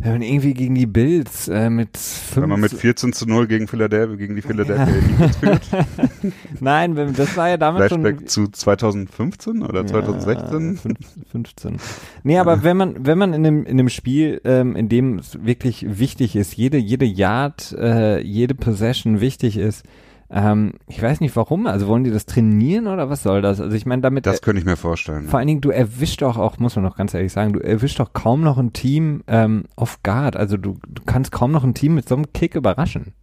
[0.00, 3.48] wenn man irgendwie gegen die Bills äh, mit fünf, Wenn man mit 14 zu 0
[3.48, 5.62] gegen Philadelphia, gegen die Philadelphia Eagles führt.
[6.60, 10.74] Nein, wenn- das war ja damals schon Flashback zu 2015 oder 2016.
[10.74, 10.98] Ja, fünf-
[11.32, 11.76] 15.
[12.22, 15.44] Nee, aber wenn man, wenn man in einem, in einem Spiel, ähm, in dem es
[15.44, 19.84] wirklich wichtig ist, jede, jede Yard, äh, jede Possession wichtig ist,
[20.30, 23.60] ähm, ich weiß nicht warum, also wollen die das trainieren oder was soll das?
[23.60, 25.26] Also ich meine, damit, Das könnte ich mir vorstellen.
[25.26, 27.98] vor allen Dingen, du erwischst doch auch, muss man noch ganz ehrlich sagen, du erwischst
[27.98, 30.36] doch kaum noch ein Team ähm, off guard.
[30.36, 33.14] Also du, du kannst kaum noch ein Team mit so einem Kick überraschen.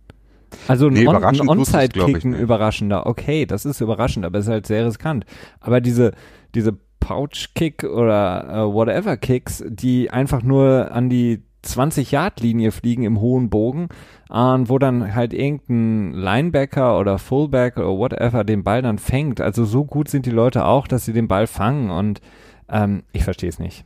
[0.67, 2.39] Also ein, Nee, On- ein überraschend tust du's, glaub ich, Onside-Kick, ein nicht.
[2.41, 3.05] überraschender.
[3.07, 5.25] Okay, das ist überraschend, aber es ist halt sehr riskant.
[5.59, 6.11] Aber diese,
[6.55, 13.89] diese Pouch-Kick oder äh, Whatever-Kicks, die einfach nur an die 20-Yard-Linie fliegen im hohen Bogen,
[14.29, 19.41] äh, wo dann halt irgendein Linebacker oder Fullback oder whatever den Ball dann fängt.
[19.41, 22.21] Also so gut sind die Leute auch, dass sie den Ball fangen und
[22.69, 23.85] ähm, ich verstehe es nicht.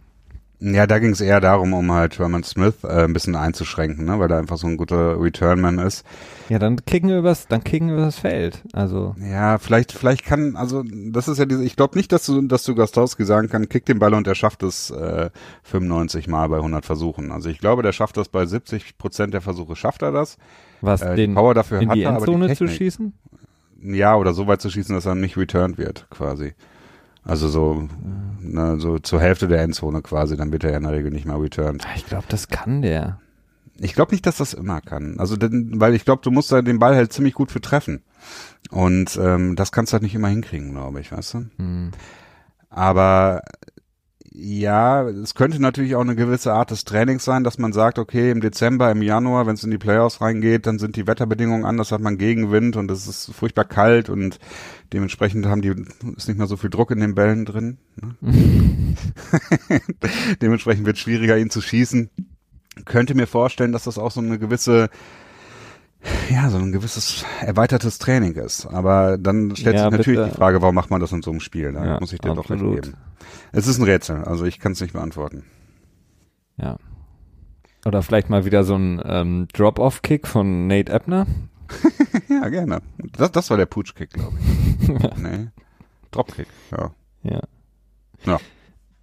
[0.61, 4.19] Ja, da ging es eher darum, um halt Sherman Smith äh, ein bisschen einzuschränken, ne?
[4.19, 6.05] weil er einfach so ein guter Returnman ist.
[6.49, 8.61] Ja, dann kicken wir übers, dann kicken wir übers Feld.
[8.73, 12.41] Also Ja, vielleicht, vielleicht kann, also das ist ja diese, ich glaube nicht, dass du,
[12.41, 15.29] dass du Gastowski sagen kann, kick den Ball und er schafft es äh,
[15.63, 17.31] 95 Mal bei 100 Versuchen.
[17.31, 20.37] Also ich glaube, der schafft das bei 70 Prozent der Versuche, schafft er das.
[20.81, 22.77] was Äh, die den Power dafür in hat die er, aber die Endzone zu Technik.
[22.77, 23.13] schießen?
[23.81, 26.53] Ja, oder so weit zu schießen, dass er nicht returned wird, quasi.
[27.23, 27.87] Also so,
[28.41, 31.25] ne, so zur Hälfte der Endzone quasi, dann wird er ja in der Regel nicht
[31.25, 31.85] mehr returned.
[31.85, 33.19] Ah, Ich glaube, das kann der.
[33.81, 35.19] Ich glaube nicht, dass das immer kann.
[35.19, 38.01] Also, denn, weil ich glaube, du musst da den Ball halt ziemlich gut für treffen.
[38.71, 41.45] Und ähm, das kannst du halt nicht immer hinkriegen, glaube ich, weißt du?
[41.57, 41.91] Hm.
[42.69, 43.41] Aber
[44.41, 48.31] ja, es könnte natürlich auch eine gewisse Art des Trainings sein, dass man sagt, okay,
[48.31, 51.91] im Dezember, im Januar, wenn es in die Playoffs reingeht, dann sind die Wetterbedingungen anders,
[51.91, 54.39] hat man Gegenwind und es ist furchtbar kalt und
[54.93, 55.73] dementsprechend haben die
[56.15, 57.77] ist nicht mehr so viel Druck in den Bällen drin.
[58.21, 58.95] Ne?
[60.41, 62.09] dementsprechend wird es schwieriger, ihn zu schießen.
[62.85, 64.89] Könnte mir vorstellen, dass das auch so eine gewisse
[66.29, 68.65] ja, so ein gewisses erweitertes Training ist.
[68.67, 70.31] Aber dann stellt Ja, sich natürlich bitte.
[70.31, 71.73] die Frage, warum macht man das in so einem Spiel?
[71.73, 72.83] Da Ja, muss ich dir doch recht absolut.
[72.83, 72.97] geben.
[73.51, 75.43] Es ist ein Rätsel, also ich kann es nicht beantworten.
[76.57, 76.77] Ja.
[77.85, 81.25] Oder vielleicht mal wieder so ein ähm, Drop-Off-Kick von Nate Ebner.
[82.29, 82.81] ja, gerne.
[83.17, 84.87] Das, das war der Putsch-Kick, glaube ich.
[85.17, 85.47] nee.
[86.11, 86.91] Dropkick, ja.
[87.23, 87.41] Ja.
[88.25, 88.39] Ja.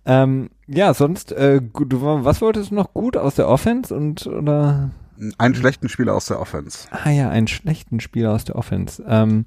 [0.04, 4.90] Ähm, ja, sonst, äh, du, was wolltest du noch gut aus der Offense und oder
[5.38, 6.88] Einen schlechten Spieler aus der Offense.
[6.90, 9.02] Ah ja, einen schlechten Spieler aus der Offense.
[9.08, 9.46] Ähm,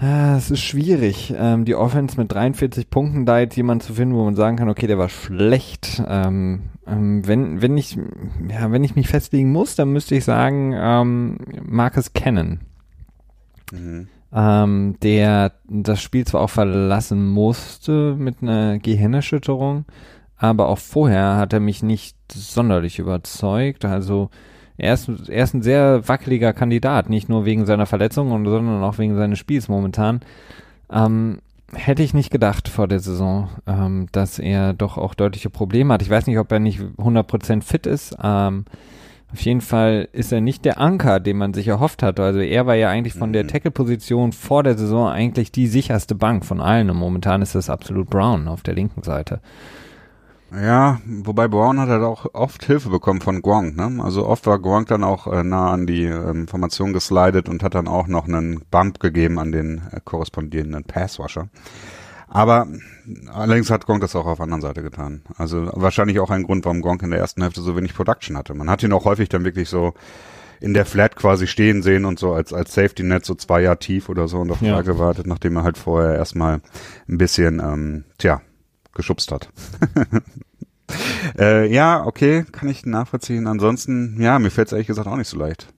[0.00, 4.14] ah, es ist schwierig, ähm, die Offense mit 43 Punkten da jetzt jemanden zu finden,
[4.14, 6.02] wo man sagen kann, okay, der war schlecht.
[6.06, 7.96] Ähm, ähm, wenn, wenn ich,
[8.48, 12.60] ja, wenn ich mich festlegen muss, dann müsste ich sagen, ähm, Marcus Cannon,
[13.72, 14.08] Mhm.
[14.34, 19.86] ähm, der das Spiel zwar auch verlassen musste mit einer Gehirnerschütterung,
[20.42, 23.84] aber auch vorher hat er mich nicht sonderlich überzeugt.
[23.84, 24.28] Also
[24.76, 28.82] er ist, er ist ein sehr wackeliger Kandidat, nicht nur wegen seiner Verletzung, und- sondern
[28.82, 30.20] auch wegen seines Spiels momentan.
[30.90, 31.38] Ähm,
[31.72, 36.02] hätte ich nicht gedacht vor der Saison, ähm, dass er doch auch deutliche Probleme hat.
[36.02, 38.16] Ich weiß nicht, ob er nicht 100% fit ist.
[38.22, 38.64] Ähm,
[39.32, 42.20] auf jeden Fall ist er nicht der Anker, den man sich erhofft hat.
[42.20, 43.48] Also er war ja eigentlich von der Mhm.
[43.48, 46.90] Tackle-Position vor der Saison eigentlich die sicherste Bank von allen.
[46.90, 49.40] Und momentan ist das absolut Brown auf der linken Seite.
[50.54, 54.02] Ja, wobei Brown hat halt auch oft Hilfe bekommen von Gronk, ne?
[54.02, 57.74] Also oft war Gronk dann auch äh, nah an die ähm, Formation geslidet und hat
[57.74, 61.48] dann auch noch einen Bump gegeben an den äh, korrespondierenden Passwasher.
[62.28, 62.66] Aber
[63.32, 65.22] allerdings hat Gronk das auch auf der anderen Seite getan.
[65.36, 68.54] Also wahrscheinlich auch ein Grund, warum Gronk in der ersten Hälfte so wenig Production hatte.
[68.54, 69.94] Man hat ihn auch häufig dann wirklich so
[70.60, 73.78] in der Flat quasi stehen sehen und so als, als Safety Net so zwei Jahre
[73.78, 74.80] tief oder so und auf ja.
[74.82, 76.60] gewartet, nachdem er halt vorher erstmal
[77.08, 78.40] ein bisschen, ähm, tja,
[78.94, 79.48] geschubst hat.
[81.38, 83.46] äh, ja, okay, kann ich nachvollziehen.
[83.46, 85.68] Ansonsten, ja, mir fällt es ehrlich gesagt auch nicht so leicht.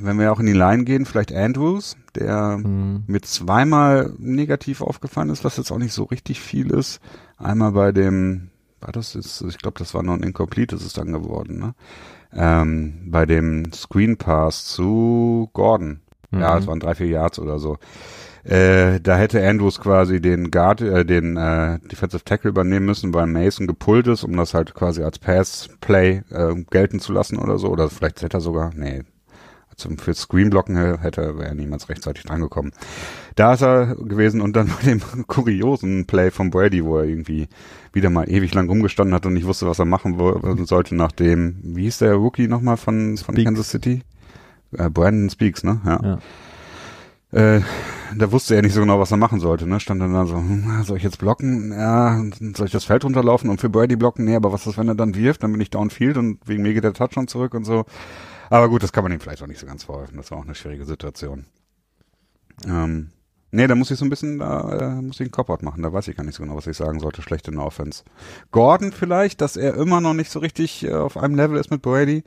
[0.00, 3.04] Wenn wir auch in die Line gehen, vielleicht Andrews, der Hm.
[3.06, 7.00] mir zweimal negativ aufgefallen ist, was jetzt auch nicht so richtig viel ist.
[7.36, 10.92] Einmal bei dem, war das jetzt, ich glaube, das war noch ein Incomplete, ist es
[10.94, 11.74] dann geworden, ne?
[12.32, 16.00] Ähm, bei dem Screen Pass zu Gordon.
[16.32, 16.58] Ja, Mhm.
[16.58, 17.76] es waren drei, vier Yards oder so.
[18.44, 23.26] Äh, da hätte Andrews quasi den Guard, äh, den äh, Defensive Tackle übernehmen müssen, weil
[23.26, 27.68] Mason gepullt ist, um das halt quasi als Pass-Play äh, gelten zu lassen oder so.
[27.68, 29.02] Oder vielleicht hätte er sogar, nee,
[29.80, 32.72] zum für Screenblocken hätte wäre er niemals rechtzeitig drangekommen.
[33.34, 37.48] Da ist er gewesen und dann bei dem kuriosen Play von Brady, wo er irgendwie
[37.92, 40.18] wieder mal ewig lang rumgestanden hat und nicht wusste, was er machen
[40.66, 43.44] sollte, nachdem, wie hieß der Rookie nochmal von, von Speaks.
[43.44, 44.02] Kansas City?
[44.76, 45.80] Äh, Brandon Speaks, ne?
[45.84, 46.00] Ja.
[46.02, 46.18] Ja.
[47.32, 47.60] Äh,
[48.16, 49.78] da wusste er nicht so genau, was er machen sollte, ne?
[49.78, 51.72] Stand dann da so, hm, soll ich jetzt blocken?
[51.72, 52.20] Ja,
[52.56, 54.24] soll ich das Feld runterlaufen und für Brady blocken?
[54.24, 55.42] Nee, aber was ist, wenn er dann wirft?
[55.42, 57.84] Dann bin ich downfield und wegen mir geht der Touchdown zurück und so.
[58.48, 60.16] Aber gut, das kann man ihm vielleicht auch nicht so ganz vorwerfen.
[60.16, 61.46] Das war auch eine schwierige Situation.
[62.66, 63.10] Ähm,
[63.52, 65.82] nee, da muss ich so ein bisschen, da äh, muss ich einen Cop-Out machen.
[65.82, 67.22] Da weiß ich gar nicht so genau, was ich sagen sollte.
[67.22, 68.02] Schlecht in der Offense.
[68.50, 71.80] Gordon vielleicht, dass er immer noch nicht so richtig äh, auf einem Level ist mit
[71.80, 72.24] Brady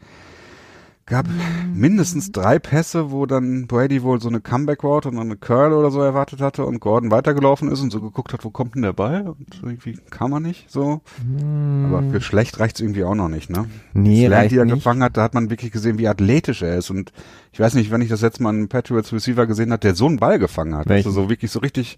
[1.05, 1.25] gab
[1.73, 5.99] mindestens drei Pässe, wo dann Brady wohl so eine Comeback-Route und eine Curl oder so
[5.99, 9.27] erwartet hatte und Gordon weitergelaufen ist und so geguckt hat, wo kommt denn der Ball?
[9.27, 11.01] Und irgendwie kam er nicht so.
[11.25, 11.85] Mm.
[11.85, 13.65] Aber für schlecht reicht's irgendwie auch noch nicht, ne?
[13.93, 14.75] Nee, Slant, die er nicht.
[14.75, 16.89] gefangen hat, da hat man wirklich gesehen, wie athletisch er ist.
[16.89, 17.11] Und
[17.51, 20.05] ich weiß nicht, wenn ich das letzte Mal einen Patriots Receiver gesehen hat, der so
[20.05, 20.87] einen Ball gefangen hat.
[20.87, 21.09] Welchen?
[21.09, 21.97] Also so wirklich so richtig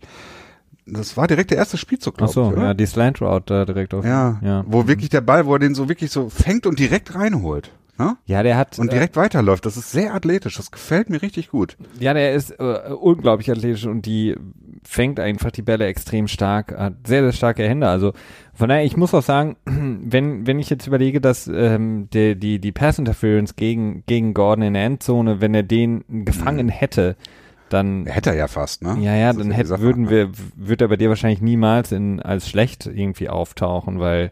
[0.87, 3.65] das war direkt der erste Spielzug, glaube Ach so, ich, ja, die Slant Route da
[3.65, 4.05] direkt auf.
[4.05, 4.63] Ja, ja.
[4.67, 7.71] wo wirklich der Ball, wo er den so wirklich so fängt und direkt reinholt.
[7.97, 8.17] Ne?
[8.25, 9.65] Ja, der hat Und direkt weiterläuft.
[9.65, 10.57] Das ist sehr athletisch.
[10.57, 11.77] Das gefällt mir richtig gut.
[11.99, 14.35] Äh, ja, der ist äh, unglaublich athletisch und die
[14.83, 17.87] fängt einfach die Bälle extrem stark, hat sehr, sehr starke Hände.
[17.87, 18.13] Also
[18.53, 22.71] von daher, ich muss auch sagen, wenn, wenn ich jetzt überlege, dass ähm, die, die
[22.71, 27.15] Pass Interference gegen, gegen Gordon in der Endzone, wenn er den gefangen hätte,
[27.69, 28.95] dann Hätte er ja fast, ne?
[28.99, 29.81] ja, ja, Das dann die hätte, Sache.
[29.81, 34.31] würden wir, wird er bei dir wahrscheinlich niemals in, als schlecht irgendwie auftauchen, weil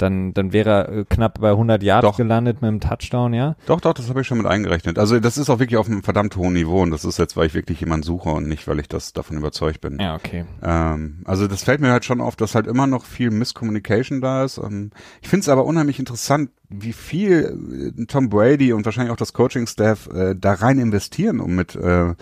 [0.00, 2.16] dann, dann wäre er äh, knapp bei 100 Yards Doch.
[2.16, 3.56] gelandet mit einem Touchdown, ja.
[3.66, 4.98] Doch, doch, das habe ich schon mit eingerechnet.
[4.98, 7.46] Also das ist auch wirklich auf einem verdammt hohen Niveau und das ist jetzt, weil
[7.46, 9.98] ich wirklich jemanden suche und nicht, weil ich das davon überzeugt bin.
[10.00, 10.44] Ja, okay.
[10.62, 14.44] Ähm, also das fällt mir halt schon auf, dass halt immer noch viel Miscommunication da
[14.44, 14.58] ist.
[14.58, 19.16] Ähm, ich finde es aber unheimlich interessant, wie viel äh, Tom Brady und wahrscheinlich auch
[19.16, 22.14] das Coaching-Staff äh, da rein investieren, um mit äh,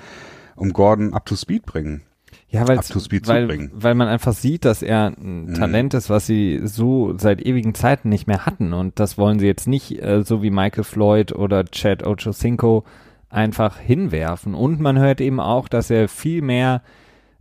[0.57, 2.03] um Gordon up to speed bringen.
[2.51, 7.13] Ja, weil, weil, weil man einfach sieht, dass er ein Talent ist, was sie so
[7.19, 8.73] seit ewigen Zeiten nicht mehr hatten.
[8.73, 12.85] Und das wollen sie jetzt nicht, äh, so wie Michael Floyd oder Chad Ochocinco,
[13.29, 14.55] einfach hinwerfen.
[14.55, 16.81] Und man hört eben auch, dass er viel mehr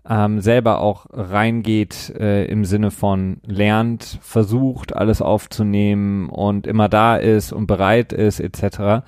[0.09, 7.17] ähm, selber auch reingeht äh, im Sinne von lernt, versucht, alles aufzunehmen und immer da
[7.17, 9.05] ist und bereit ist, etc.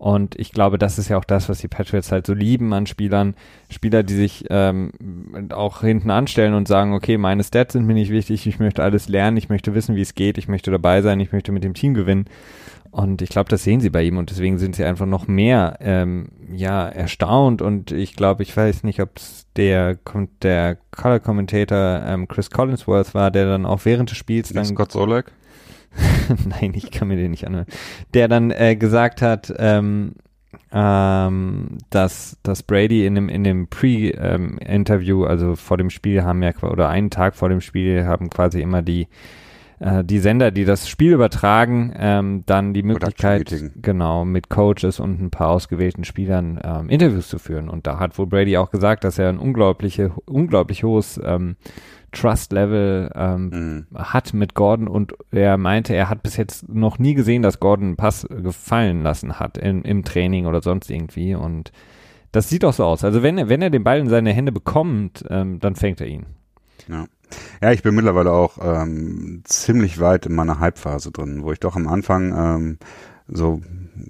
[0.00, 2.86] Und ich glaube, das ist ja auch das, was die Patriots halt so lieben an
[2.86, 3.34] Spielern.
[3.68, 4.92] Spieler, die sich ähm,
[5.50, 9.10] auch hinten anstellen und sagen, okay, meine Stats sind mir nicht wichtig, ich möchte alles
[9.10, 11.74] lernen, ich möchte wissen, wie es geht, ich möchte dabei sein, ich möchte mit dem
[11.74, 12.24] Team gewinnen.
[12.90, 15.76] Und ich glaube, das sehen sie bei ihm und deswegen sind sie einfach noch mehr
[15.80, 21.20] ähm, ja erstaunt und ich glaube, ich weiß nicht, ob es der kommt der Color
[21.20, 25.30] Commentator ähm, Chris Collinsworth war, der dann auch während des Spiels dann Scott Solak?
[26.48, 27.66] Nein, ich kann mir den nicht anhören.
[28.14, 30.14] Der dann äh, gesagt hat, ähm,
[30.72, 36.52] ähm, dass, dass Brady in dem, in dem Pre-Interview, also vor dem Spiel haben ja,
[36.62, 39.08] oder einen Tag vor dem Spiel haben quasi immer die,
[39.80, 45.20] äh, die Sender, die das Spiel übertragen, ähm, dann die Möglichkeit, genau, mit Coaches und
[45.20, 47.68] ein paar ausgewählten Spielern ähm, Interviews zu führen.
[47.68, 51.56] Und da hat wohl Brady auch gesagt, dass er ein unglaubliche, unglaublich hohes ähm,
[52.12, 53.86] Trust-Level ähm, Mhm.
[53.94, 57.86] hat mit Gordon und er meinte, er hat bis jetzt noch nie gesehen, dass Gordon
[57.88, 61.72] einen Pass gefallen lassen hat in, im Training oder sonst irgendwie und
[62.32, 63.02] das sieht auch so aus.
[63.04, 66.06] Also wenn er, wenn er den Ball in seine Hände bekommt, ähm, dann fängt er
[66.06, 66.26] ihn.
[66.88, 67.06] Ja.
[67.62, 71.76] Ja, ich bin mittlerweile auch ähm, ziemlich weit in meiner Hype-Phase drin, wo ich doch
[71.76, 72.78] am Anfang ähm,
[73.32, 73.60] so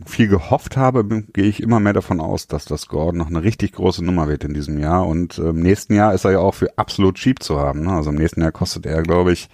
[0.07, 3.73] viel gehofft habe, gehe ich immer mehr davon aus, dass das Gordon noch eine richtig
[3.73, 5.07] große Nummer wird in diesem Jahr.
[5.07, 7.83] Und äh, im nächsten Jahr ist er ja auch für absolut cheap zu haben.
[7.83, 7.93] Ne?
[7.93, 9.49] Also im nächsten Jahr kostet er, glaube ich,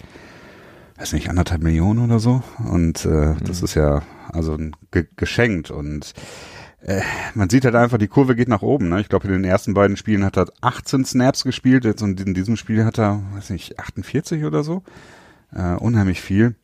[0.97, 2.41] weiß nicht, anderthalb Millionen oder so.
[2.69, 4.57] Und äh, das ist ja also
[4.91, 5.71] ge geschenkt.
[5.71, 6.13] Und
[6.81, 7.01] äh,
[7.33, 8.89] man sieht halt einfach, die Kurve geht nach oben.
[8.89, 9.01] Ne?
[9.01, 11.85] Ich glaube, in den ersten beiden Spielen hat er 18 Snaps gespielt.
[11.85, 14.83] Jetzt und in diesem Spiel hat er, weiß nicht, 48 oder so.
[15.53, 16.55] Äh, unheimlich viel.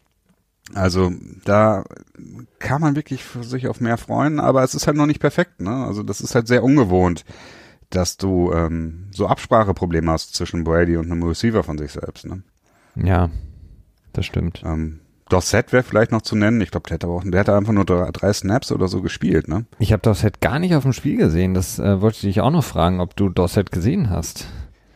[0.74, 1.12] Also
[1.46, 1.84] da
[2.60, 5.62] kann man wirklich für sich auf mehr freuen, aber es ist halt noch nicht perfekt.
[5.62, 5.86] Ne?
[5.86, 7.26] Also das ist halt sehr ungewohnt,
[7.90, 12.26] dass du ähm, so Abspracheprobleme hast zwischen Brady und einem Receiver von sich selbst.
[12.26, 12.44] Ne?
[12.96, 13.30] Ja,
[14.14, 14.64] das stimmt.
[14.66, 16.62] Ähm, Dossett wäre vielleicht noch zu nennen.
[16.62, 19.48] Ich glaube, der der hat einfach nur drei, drei Snaps oder so gespielt.
[19.48, 19.66] Ne?
[19.80, 21.54] Ich habe Dorset gar nicht auf dem Spiel gesehen.
[21.54, 24.48] Das äh, wollte ich dich auch noch fragen, ob du Dorset gesehen hast.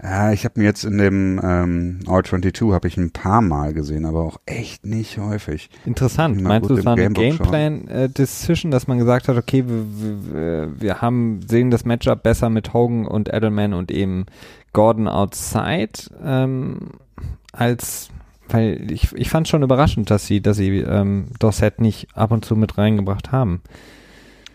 [0.02, 4.06] Ja, ich habe mir jetzt in dem ähm, All-22 habe ich ein paar Mal gesehen,
[4.06, 5.72] aber auch echt nicht häufig.
[5.86, 6.40] Interessant.
[6.40, 7.10] Meinst du, es war eine.
[7.10, 13.34] Gameplan-Decision, dass man gesagt hat, okay, wir, haben, sehen das Matchup besser mit Hogan und
[13.34, 14.28] Edelman und eben
[14.72, 15.94] Gordon outside,
[16.24, 16.92] ähm,
[17.52, 18.10] als,
[18.50, 22.46] weil ich, ich fand schon überraschend, dass sie, dass sie ähm, Dorset nicht ab und
[22.46, 23.62] zu mit reingebracht haben.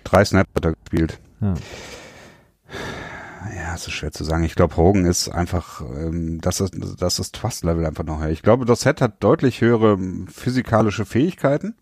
[0.05, 1.19] Drei Snaps hat er gespielt.
[1.41, 1.55] Ja.
[3.73, 4.45] Ja, es ist schwer zu sagen.
[4.45, 8.29] Ich glaube, Hogan ist einfach, ähm, das ist das ist Trust-Level einfach noch höher.
[8.29, 11.75] Ich glaube, Dossett hat deutlich höhere ähm, physikalische Fähigkeiten,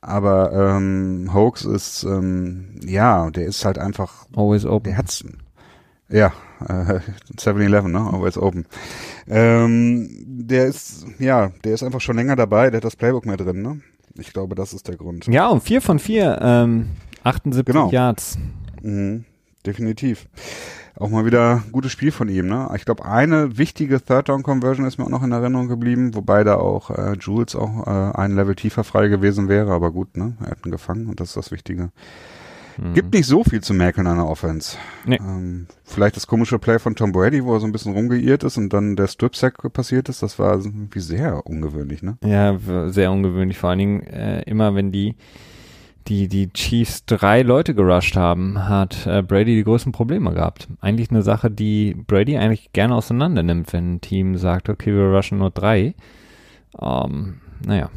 [0.00, 4.84] aber ähm, Hoax ist, ähm, ja, der ist halt einfach, Always open.
[4.90, 5.24] der hat's,
[6.08, 7.00] Ja, äh,
[7.36, 7.98] 7-Eleven, ne?
[7.98, 8.66] Always open.
[9.26, 13.36] Ähm, der ist, ja, der ist einfach schon länger dabei, der hat das Playbook mehr
[13.36, 13.80] drin, ne?
[14.16, 15.26] Ich glaube, das ist der Grund.
[15.26, 16.90] Ja, und vier von vier, ähm,
[17.24, 17.90] 78 Genau.
[17.90, 18.38] Yards.
[18.82, 19.24] Mhm,
[19.66, 20.28] definitiv.
[20.98, 22.68] Auch mal wieder ein gutes Spiel von ihm, ne?
[22.74, 26.42] Ich glaube, eine wichtige Third Down Conversion ist mir auch noch in Erinnerung geblieben, wobei
[26.42, 30.36] da auch äh, Jules auch äh, ein Level tiefer frei gewesen wäre, aber gut, ne?
[30.40, 31.90] Er hat ihn gefangen und das ist das Wichtige.
[32.94, 34.76] Gibt nicht so viel zu merken an der Offense.
[35.04, 35.18] Nee.
[35.20, 38.56] Ähm, vielleicht das komische Play von Tom Brady, wo er so ein bisschen rumgeirrt ist
[38.56, 42.18] und dann der Strip-Sack passiert ist, das war irgendwie sehr ungewöhnlich, ne?
[42.24, 42.56] Ja,
[42.88, 43.58] sehr ungewöhnlich.
[43.58, 45.16] Vor allen Dingen äh, immer, wenn die
[46.08, 50.68] die die Chiefs drei Leute gerusht haben, hat äh, Brady die größten Probleme gehabt.
[50.80, 55.14] Eigentlich eine Sache, die Brady eigentlich gerne auseinander nimmt, wenn ein Team sagt, okay, wir
[55.14, 55.94] rushen nur drei.
[56.80, 57.90] Ähm, naja,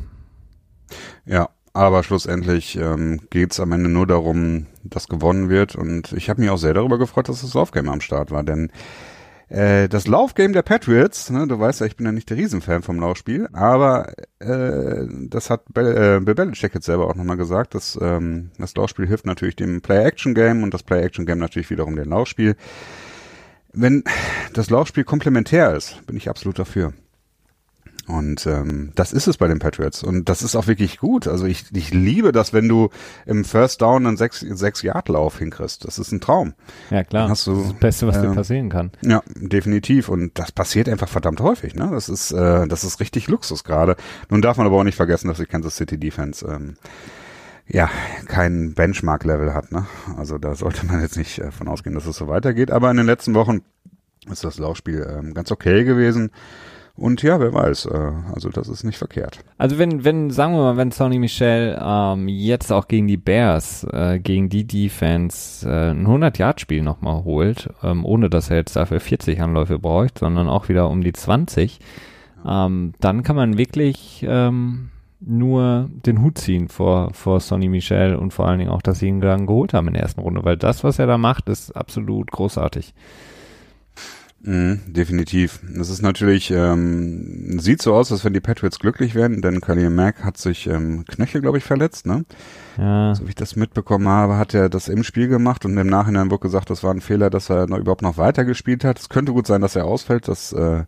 [1.26, 5.76] Ja, aber schlussendlich ähm, geht's am Ende nur darum, dass gewonnen wird.
[5.76, 8.44] Und ich habe mich auch sehr darüber gefreut, dass das Laufgame am Start war.
[8.44, 8.72] Denn
[9.52, 12.84] äh, das Laufgame der Patriots, ne, du weißt ja, ich bin ja nicht der Riesenfan
[12.84, 17.76] vom Laufspiel, aber äh, das hat Be äh, Bill Belichick jetzt selber auch nochmal gesagt,
[17.76, 22.56] dass ähm, das Laufspiel hilft natürlich dem Play-Action-Game und das Play-Action-Game natürlich wiederum dem Laufspiel.
[23.74, 24.06] Wenn
[24.54, 26.94] das Laufspiel komplementär ist, bin ich absolut dafür.
[28.12, 30.04] Und ähm, das ist es bei den Patriots.
[30.04, 31.28] Und das ist auch wirklich gut.
[31.28, 32.90] Also ich, ich liebe das, wenn du
[33.26, 35.86] im First Down einen sechs, sechs Yard Lauf hinkriegst.
[35.86, 36.54] Das ist ein Traum.
[36.90, 37.30] ja klar.
[37.30, 38.92] Hast du, das ist das Beste, was dir ähm, passieren kann.
[39.02, 40.10] Ja, definitiv.
[40.10, 41.74] Und das passiert einfach verdammt häufig.
[41.74, 41.90] Ne?
[41.92, 43.96] Das ist, äh, das ist richtig Luxus gerade.
[44.30, 46.76] Nun darf man aber auch nicht vergessen, dass die Kansas City Defense ähm,
[47.68, 47.90] ja
[48.28, 49.72] kein Benchmark-Level hat.
[49.72, 49.86] Ne?
[50.18, 52.72] Also da sollte man jetzt nicht äh, von ausgehen, dass es so weitergeht.
[52.72, 53.62] Aber in den letzten Wochen
[54.30, 56.32] ist das Laufspiel ähm, ganz okay gewesen.
[57.02, 57.88] Und ja, wer weiß.
[57.88, 59.40] Äh, also das ist nicht verkehrt.
[59.58, 63.84] Also wenn, wenn, sagen wir mal, wenn Sonny Michel ähm, jetzt auch gegen die Bears,
[63.92, 69.00] äh, gegen die Defense äh, ein 100-Yard-Spiel nochmal holt, ähm, ohne dass er jetzt dafür
[69.00, 71.80] 40 Anläufe braucht, sondern auch wieder um die 20,
[72.48, 78.32] ähm, dann kann man wirklich ähm, nur den Hut ziehen vor, vor Sonny Michel und
[78.32, 80.58] vor allen Dingen auch, dass sie ihn dann geholt haben in der ersten Runde, weil
[80.58, 82.94] das, was er da macht, ist absolut großartig.
[84.44, 85.60] Mhm, definitiv.
[85.78, 89.92] Das ist natürlich, ähm, sieht so aus, als wenn die Patriots glücklich wären, denn Khalil
[89.92, 92.26] Mack hat sich ähm, Knöchel, glaube ich, verletzt, ne?
[92.78, 95.88] Ja, So wie ich das mitbekommen habe, hat er das im Spiel gemacht und im
[95.88, 98.98] Nachhinein wurde gesagt, das war ein Fehler, dass er noch, überhaupt noch weitergespielt hat.
[99.00, 100.28] Es könnte gut sein, dass er ausfällt.
[100.28, 100.86] Das äh,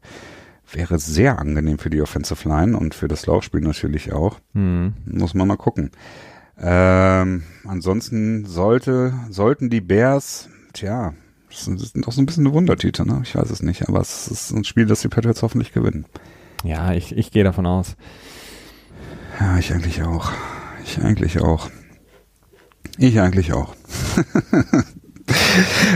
[0.72, 4.40] wäre sehr angenehm für die Offensive Line und für das Laufspiel natürlich auch.
[4.54, 4.94] hm.
[5.06, 5.92] Muss man mal gucken.
[6.58, 11.14] Ähm, ansonsten sollte, sollten die Bears, tja,
[11.54, 13.22] das sind, doch so ein bisschen eine Wundertüte, ne?
[13.24, 16.06] Ich weiß es nicht, aber es ist ein Spiel, das die Patriots hoffentlich gewinnen.
[16.64, 17.96] ja ich, ich gehe davon aus.
[19.40, 20.32] Ja, ich eigentlich auch.
[20.86, 21.70] Ich eigentlich auch.
[22.98, 23.74] Ich eigentlich auch.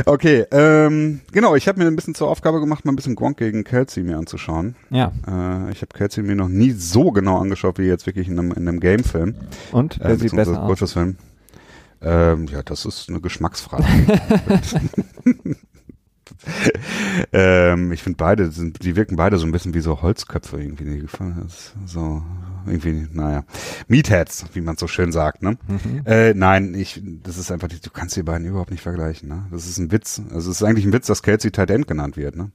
[0.05, 3.37] okay, ähm, genau, ich habe mir ein bisschen zur Aufgabe gemacht, mal ein bisschen Gronk
[3.37, 4.75] gegen Kelsey mir anzuschauen.
[4.89, 8.39] Ja, Äh, ich habe Kelsey mir noch nie so genau angeschaut, wie jetzt wirklich in
[8.39, 9.35] einem, in einem Game-Film.
[9.71, 10.79] und wer Äh, sieht besser aus?
[10.79, 11.17] Kurzfilm.
[12.01, 13.85] Ähm, ja, das ist eine Geschmacksfrage.
[17.33, 21.05] ähm, ich finde beide, sind, die wirken beide so ein bisschen wie so Holzköpfe irgendwie.
[21.85, 22.23] So,
[22.65, 23.43] irgendwie, naja.
[23.87, 25.57] Meatheads, wie man so schön sagt, ne?
[25.67, 26.01] Mhm.
[26.05, 29.45] Äh, nein, ich, das ist einfach, du kannst die beiden überhaupt nicht vergleichen, ne?
[29.51, 30.21] Das ist ein Witz.
[30.31, 32.51] Also es ist eigentlich ein Witz, dass Kelsey Tight End genannt wird, ne?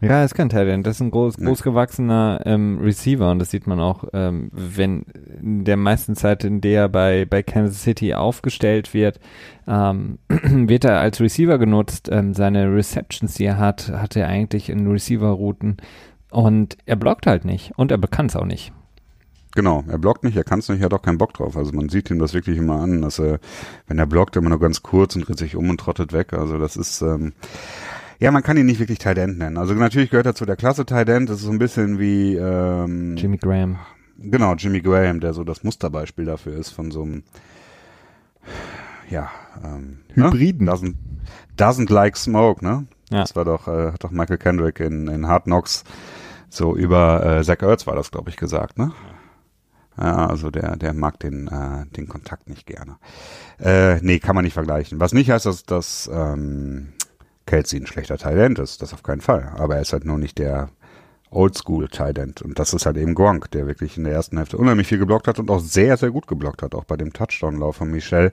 [0.00, 0.86] Ja, ist kein Talent.
[0.86, 1.46] Das ist ein groß, Nee.
[1.46, 5.02] großgewachsener ähm, Receiver und das sieht man auch, ähm, wenn
[5.42, 9.18] in der meisten Zeit, in der er bei, bei Kansas City aufgestellt wird,
[9.66, 12.08] ähm, wird er als Receiver genutzt.
[12.12, 15.78] Ähm, seine Receptions, die er hat, hat er eigentlich in Receiver-Routen
[16.30, 18.72] und er blockt halt nicht und er kann es auch nicht.
[19.54, 21.56] Genau, er blockt nicht, er kann es nicht, er hat auch keinen Bock drauf.
[21.56, 23.40] Also man sieht ihm das wirklich immer an, dass er,
[23.88, 26.34] wenn er blockt, immer nur ganz kurz und dreht sich um und trottet weg.
[26.34, 27.32] Also das ist, ähm,
[28.18, 29.56] ja, man kann ihn nicht wirklich Tight End nennen.
[29.56, 31.28] Also natürlich gehört er zu der Klasse Tight End.
[31.28, 33.78] Das ist so ein bisschen wie, ähm, Jimmy Graham.
[34.18, 37.22] genau, Jimmy Graham, der so das Musterbeispiel dafür ist von so einem,
[39.08, 39.30] ja,
[39.64, 40.66] ähm, Hybriden.
[40.66, 40.72] Ne?
[40.72, 40.94] Doesn't,
[41.56, 42.86] doesn't like smoke, ne?
[43.10, 43.20] Ja.
[43.20, 45.84] Das war doch, äh, hat doch Michael Kendrick in, in Hard Knocks
[46.50, 48.92] so über äh, Zach Ertz war das, glaube ich, gesagt, ne?
[50.00, 52.98] Ja, also der, der mag den, äh, den Kontakt nicht gerne.
[53.58, 55.00] Äh, nee, kann man nicht vergleichen.
[55.00, 56.92] Was nicht heißt, dass, dass ähm,
[57.48, 59.50] Kelsey ein schlechter Talent ist, das auf keinen Fall.
[59.56, 60.68] Aber er ist halt nur nicht der
[61.30, 62.42] Oldschool Talent.
[62.42, 65.26] Und das ist halt eben Gronk, der wirklich in der ersten Hälfte unheimlich viel geblockt
[65.26, 68.32] hat und auch sehr, sehr gut geblockt hat, auch bei dem Touchdown-Lauf von Michel.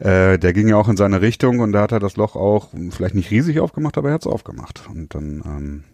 [0.00, 2.70] Äh, der ging ja auch in seine Richtung und da hat er das Loch auch
[2.90, 4.82] vielleicht nicht riesig aufgemacht, aber er hat es aufgemacht.
[4.90, 5.84] Und dann ähm,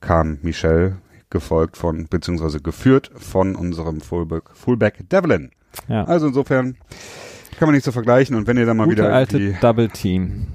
[0.00, 0.96] kam Michel
[1.28, 5.50] gefolgt von, beziehungsweise geführt von unserem Fullback, Fullback Devlin.
[5.88, 6.04] Ja.
[6.04, 6.76] Also insofern
[7.58, 10.46] kann man nicht so vergleichen und wenn ihr dann mal Gute wieder alte Double Team.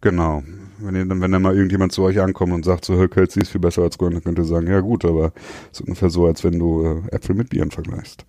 [0.00, 0.42] genau,
[0.78, 3.50] wenn ihr dann, wenn dann mal irgendjemand zu euch ankommt und sagt, so, Kelsey ist
[3.50, 5.32] viel besser als Gordon, dann könnt ihr sagen, ja gut, aber
[5.72, 8.24] es ist ungefähr so, als wenn du äh, Äpfel mit Bieren vergleichst.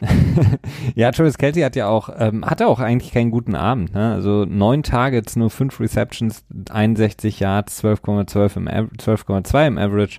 [0.94, 3.94] ja, Travis Kelsey hat ja auch, ähm, hatte auch eigentlich keinen guten Abend.
[3.94, 4.12] Ne?
[4.12, 10.18] Also neun Targets, nur fünf Receptions, 61 Yards, 12,12 im 12,2 im Average,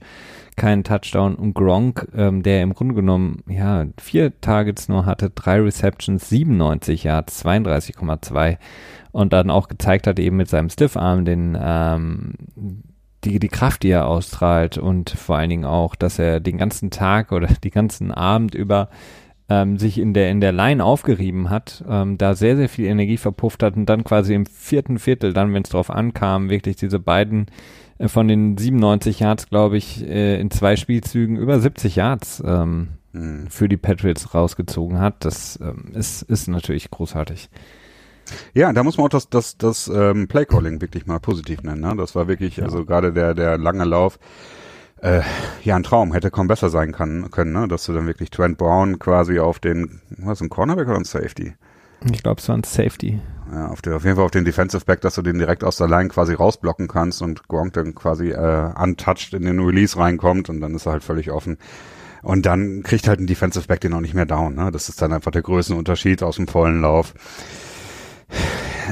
[0.58, 1.36] keinen Touchdown.
[1.36, 7.06] Und Gronk, ähm, der im Grunde genommen ja vier Targets nur hatte, drei Receptions, 97
[7.06, 8.58] Yards, 32,2
[9.12, 12.34] und dann auch gezeigt hat eben mit seinem Stiffarm den ähm,
[13.24, 14.78] die, die Kraft, die er ausstrahlt.
[14.78, 18.90] Und vor allen Dingen auch, dass er den ganzen Tag oder die ganzen Abend über
[19.50, 23.18] ähm, sich in der in der Line aufgerieben hat, ähm, da sehr sehr viel Energie
[23.18, 23.76] verpufft hat.
[23.76, 27.48] Und dann quasi im vierten Viertel, dann wenn es drauf ankam, wirklich diese beiden
[28.06, 33.48] von den 97 Yards, glaube ich, äh, in zwei Spielzügen über 70 Yards ähm, mhm.
[33.50, 35.26] für die Patriots rausgezogen hat.
[35.26, 37.50] Das ähm, ist ist natürlich großartig.
[38.54, 41.82] Ja, da muss man auch das, das, das ähm, Playcalling wirklich mal positiv nennen.
[41.82, 41.96] Ne?
[41.98, 42.66] Das war wirklich, ja.
[42.66, 44.20] also gerade der, der lange Lauf,
[45.02, 45.22] äh,
[45.64, 47.68] ja, ein Traum, hätte kaum besser sein kann, können, ne?
[47.68, 51.54] dass du dann wirklich Trent Brown quasi auf den, was, ein Cornerback oder ein Safety?
[52.12, 53.20] Ich glaube, es war ein Safety.
[53.52, 55.78] Ja, auf, der, auf jeden Fall auf den Defensive Back, dass du den direkt aus
[55.78, 60.50] der Line quasi rausblocken kannst und Gronk dann quasi äh, untouched in den Release reinkommt
[60.50, 61.58] und dann ist er halt völlig offen.
[62.24, 64.56] Und dann kriegt halt ein Defensive Back den auch nicht mehr down.
[64.56, 64.72] Ne?
[64.72, 67.14] Das ist dann einfach der Größenunterschied aus dem vollen Lauf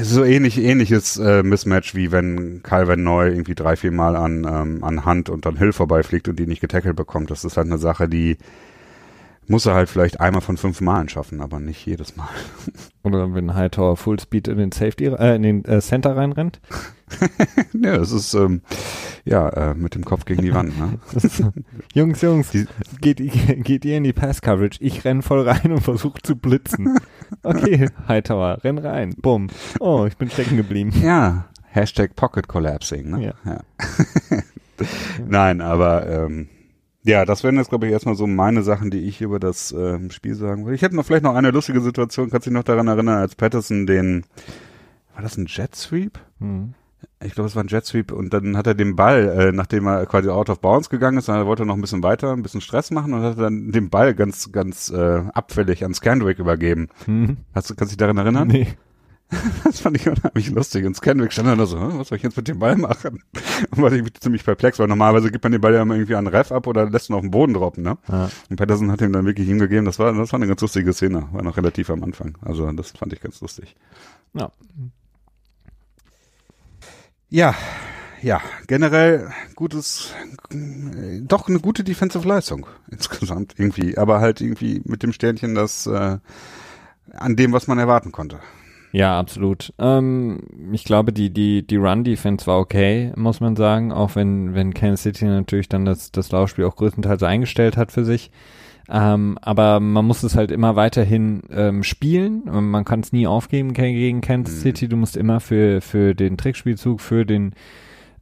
[0.01, 4.83] so ähnlich, ähnliches äh, Mismatch, wie wenn Calvin Neu irgendwie drei, vier Mal an, ähm,
[4.83, 7.31] an Hand und dann Hill vorbeifliegt und die nicht getackelt bekommt.
[7.31, 8.37] Das ist halt eine Sache, die
[9.47, 12.29] muss er halt vielleicht einmal von fünf Malen schaffen, aber nicht jedes Mal.
[13.03, 16.59] Oder wenn Hightower Fullspeed in den Safety, äh, in den äh, Center reinrennt.
[17.73, 18.61] ja, es ist ähm,
[19.25, 20.77] ja äh, mit dem Kopf gegen die Wand.
[20.79, 20.99] Ne?
[21.93, 22.65] Jungs, Jungs, die,
[22.99, 23.17] geht,
[23.63, 24.79] geht ihr in die Pass Coverage?
[24.81, 26.97] Ich renn voll rein und versuche zu blitzen.
[27.43, 29.49] Okay, Hightower, renn rein, bumm.
[29.79, 30.91] Oh, ich bin stecken geblieben.
[31.01, 33.11] Ja, Hashtag Pocket Collapsing.
[33.11, 33.25] Ne?
[33.25, 33.33] Ja.
[33.45, 34.41] ja.
[35.27, 36.49] Nein, aber ähm,
[37.05, 40.09] ja, das wären jetzt, glaube ich, erstmal so meine Sachen, die ich über das ähm,
[40.09, 40.73] Spiel sagen will.
[40.73, 42.31] Ich hätte noch vielleicht noch eine lustige Situation.
[42.31, 44.25] Kannst du dich noch daran erinnern, als Patterson den,
[45.13, 46.19] war das ein Jet Sweep?
[46.39, 46.73] Hm.
[47.23, 49.85] Ich glaube, es war ein Jet Sweep und dann hat er den Ball, äh, nachdem
[49.85, 52.41] er quasi out of bounds gegangen ist, dann wollte er noch ein bisschen weiter, ein
[52.41, 56.89] bisschen Stress machen und hat dann den Ball ganz, ganz äh, abfällig an Scandrick übergeben.
[57.05, 57.37] Hm.
[57.53, 58.47] Hast du, kannst du dich daran erinnern?
[58.47, 58.67] Nee.
[59.63, 60.85] Das fand ich unheimlich lustig.
[60.85, 63.23] Und Scanwick stand dann da so, was soll ich jetzt mit dem Ball machen?
[63.71, 66.27] Und war ich ziemlich perplex, weil normalerweise gibt man den Ball ja immer irgendwie an
[66.27, 67.97] Ref ab oder lässt ihn auf den Boden droppen, ne?
[68.07, 68.29] Ja.
[68.49, 69.85] Und Patterson hat ihm dann wirklich hingegeben.
[69.85, 71.27] Das war, das war eine ganz lustige Szene.
[71.31, 72.37] War noch relativ am Anfang.
[72.41, 73.75] Also das fand ich ganz lustig.
[74.33, 74.51] Ja.
[77.29, 77.55] Ja,
[78.21, 80.13] ja, generell gutes,
[80.49, 86.17] doch eine gute Defensive Leistung insgesamt irgendwie, aber halt irgendwie mit dem Sternchen, das äh,
[87.13, 88.39] an dem, was man erwarten konnte.
[88.95, 89.73] Ja, absolut.
[89.77, 90.39] Ähm,
[90.71, 95.01] ich glaube, die, die, die Run-Defense war okay, muss man sagen, auch wenn, wenn Kansas
[95.01, 98.31] City natürlich dann das, das Laufspiel auch größtenteils eingestellt hat für sich.
[98.87, 102.43] Ähm, aber man muss es halt immer weiterhin ähm, spielen.
[102.45, 104.61] Man kann es nie aufgeben gegen Kansas mhm.
[104.61, 104.87] City.
[104.87, 107.53] Du musst immer für, für den Trickspielzug, für den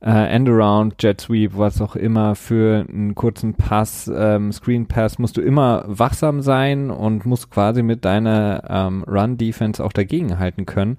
[0.03, 5.37] äh, Endaround, Jet Sweep, was auch immer, für einen kurzen Pass, ähm, Screen Pass, musst
[5.37, 10.97] du immer wachsam sein und musst quasi mit deiner ähm, Run-Defense auch dagegen halten können.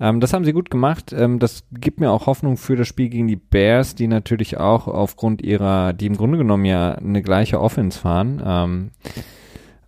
[0.00, 1.12] Ähm, das haben sie gut gemacht.
[1.12, 4.88] Ähm, das gibt mir auch Hoffnung für das Spiel gegen die Bears, die natürlich auch
[4.88, 8.42] aufgrund ihrer, die im Grunde genommen ja eine gleiche Offense fahren.
[8.44, 8.90] Ähm,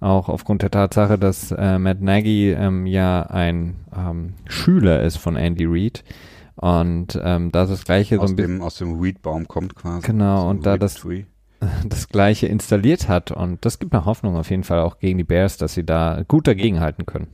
[0.00, 5.36] auch aufgrund der Tatsache, dass äh, Matt Nagy ähm, ja ein ähm, Schüler ist von
[5.36, 6.04] Andy Reid.
[6.58, 10.04] Und ähm, da das gleiche aus so ein dem aus dem Weedbaum kommt quasi.
[10.04, 11.06] Genau und da das
[11.88, 15.24] das gleiche installiert hat und das gibt mir Hoffnung auf jeden Fall auch gegen die
[15.24, 17.28] Bears, dass sie da gut dagegenhalten können.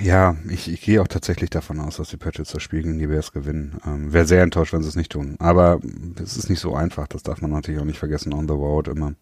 [0.00, 3.06] Ja, ich, ich gehe auch tatsächlich davon aus, dass die Patriots das Spiel gegen die
[3.08, 3.78] Bears gewinnen.
[3.84, 5.36] Ähm, Wäre sehr enttäuscht, wenn sie es nicht tun.
[5.38, 5.80] Aber
[6.22, 8.88] es ist nicht so einfach, das darf man natürlich auch nicht vergessen, on the road
[8.88, 9.14] immer.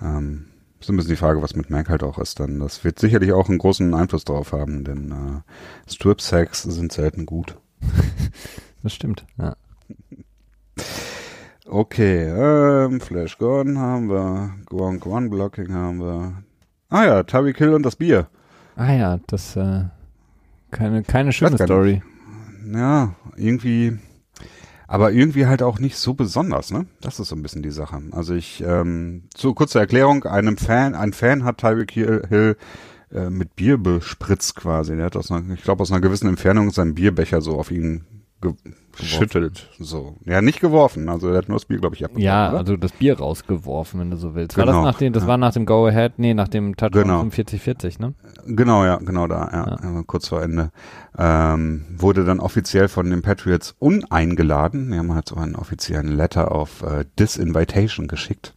[0.00, 0.51] Ähm,
[0.82, 2.58] ist ein bisschen die Frage, was mit Mac halt auch ist dann.
[2.58, 7.56] Das wird sicherlich auch einen großen Einfluss darauf haben, denn äh, Strip-Sacks sind selten gut.
[8.82, 9.56] das stimmt, ja.
[11.66, 16.42] Okay, ähm, Flash Gordon haben wir, Gronk One Blocking haben wir.
[16.88, 18.26] Ah ja, Tyreek Hill und das Bier.
[18.76, 19.84] Ah ja, das äh,
[20.70, 22.02] keine keine schöne Story.
[22.70, 23.98] Ja, irgendwie
[24.92, 26.84] aber irgendwie halt auch nicht so besonders, ne?
[27.00, 27.98] Das ist so ein bisschen die Sache.
[28.10, 32.56] Also ich, ähm, so kurze Erklärung, einem Fan, ein Fan hat Tyreek Hill, Hill
[33.10, 34.94] äh, mit Bier bespritzt quasi.
[34.94, 38.04] Der hat aus einer, ich glaube aus einer gewissen Entfernung seinen Bierbecher so auf ihn
[38.98, 40.16] geschüttelt, so.
[40.24, 42.58] Ja, nicht geworfen, also er hat nur das Bier, glaube ich, abgeworfen, Ja, oder?
[42.58, 44.56] also das Bier rausgeworfen, wenn du so willst.
[44.58, 45.28] War Genau, das nach dem, das ja.
[45.28, 47.20] war nach dem Go-Ahead, nee, nach dem Touchdown Genau.
[47.22, 48.14] 45-40, ne?
[48.46, 50.70] Genau, ja, genau da, ja, äh, kurz vor Ende.
[51.16, 54.90] Ähm, wurde dann offiziell von den Patriots uneingeladen.
[54.92, 58.54] Die haben halt so einen offiziellen Letter of äh, Disinvitation geschickt.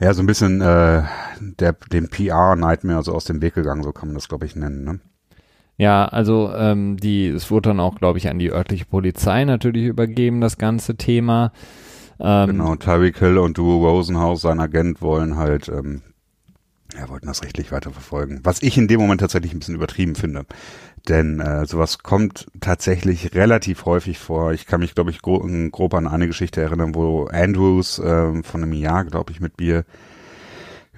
[0.00, 0.14] Ja.
[0.14, 1.02] so ein bisschen äh,
[1.40, 4.84] der, dem PR-Nightmare so aus dem Weg gegangen, so kann man das, glaube ich, nennen.
[4.84, 5.00] Ne?
[5.78, 9.84] Ja, also ähm, die, es wurde dann auch, glaube ich, an die örtliche Polizei natürlich
[9.86, 11.52] übergeben, das ganze Thema.
[12.18, 16.02] Ähm, Genau, Tyreek Hill und Duo Rosenhaus, sein Agent, wollen halt, ähm,
[16.98, 18.40] ja, wollten das rechtlich weiterverfolgen.
[18.42, 20.46] Was ich in dem Moment tatsächlich ein bisschen übertrieben finde.
[21.08, 24.52] Denn äh, sowas kommt tatsächlich relativ häufig vor.
[24.52, 28.64] Ich kann mich, glaube ich, gro grob an eine Geschichte erinnern, wo Andrews ähm, von
[28.64, 29.84] einem Jahr, glaube ich, mit Bier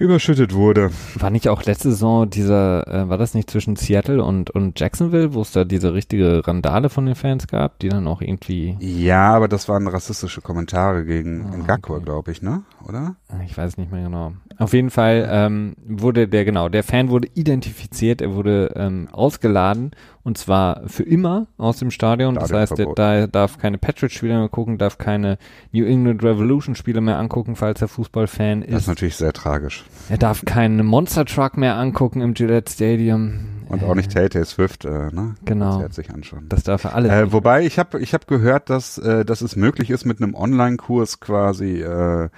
[0.00, 0.90] überschüttet wurde.
[1.16, 5.34] War nicht auch letzte Saison dieser, äh, war das nicht zwischen Seattle und, und Jacksonville,
[5.34, 9.34] wo es da diese richtige Randale von den Fans gab, die dann auch irgendwie, Ja,
[9.34, 12.04] aber das waren rassistische Kommentare gegen Ah, Ngakwe, okay.
[12.04, 12.62] glaube ich, ne?
[12.88, 13.14] Oder?
[13.46, 14.32] ich weiß nicht mehr genau.
[14.58, 19.92] Auf jeden Fall ähm, wurde der, genau, der Fan wurde identifiziert, er wurde ähm, ausgeladen
[20.22, 22.34] und zwar für immer aus dem Stadion.
[22.34, 22.98] Das heißt, Stadionverbot.
[22.98, 25.38] da darf keine Patriots-Spieler mehr gucken, darf keine
[25.72, 28.86] New England Revolution-Spieler mehr angucken, falls er Fußballfan Das ist ist.
[28.88, 29.84] natürlich sehr tragisch.
[30.08, 33.60] Er darf keinen Monster Truck mehr angucken im Gillette Stadium.
[33.70, 35.36] Und auch nicht Tay Swift, äh, ne?
[35.44, 35.80] Genau.
[35.80, 36.46] Das sich anschauen.
[36.48, 37.12] Das darf er alles.
[37.12, 40.34] Äh, wobei ich habe ich hab gehört, dass, äh, dass es möglich ist, mit einem
[40.34, 42.30] Online-Kurs quasi äh,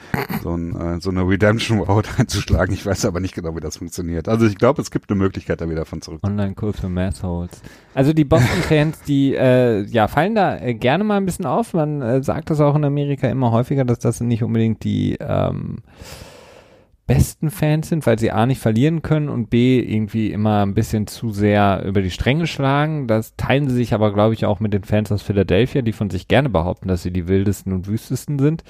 [0.42, 2.74] so, ein, äh, so eine Redemption Route einzuschlagen.
[2.74, 4.28] Ich weiß aber nicht genau, wie das funktioniert.
[4.28, 6.20] Also ich glaube, es gibt eine Möglichkeit, da wieder von zurück.
[6.22, 7.62] Online-Kurs für Massholes.
[7.94, 11.74] Also die Boston-Fans, die äh, ja fallen da äh, gerne mal ein bisschen auf.
[11.74, 15.78] Man äh, sagt das auch in Amerika immer häufiger, dass das nicht unbedingt die ähm,
[17.06, 21.06] besten Fans sind, weil sie A nicht verlieren können und B irgendwie immer ein bisschen
[21.06, 23.06] zu sehr über die Stränge schlagen.
[23.06, 26.08] Das teilen sie sich aber, glaube ich, auch mit den Fans aus Philadelphia, die von
[26.08, 28.64] sich gerne behaupten, dass sie die wildesten und wüstesten sind.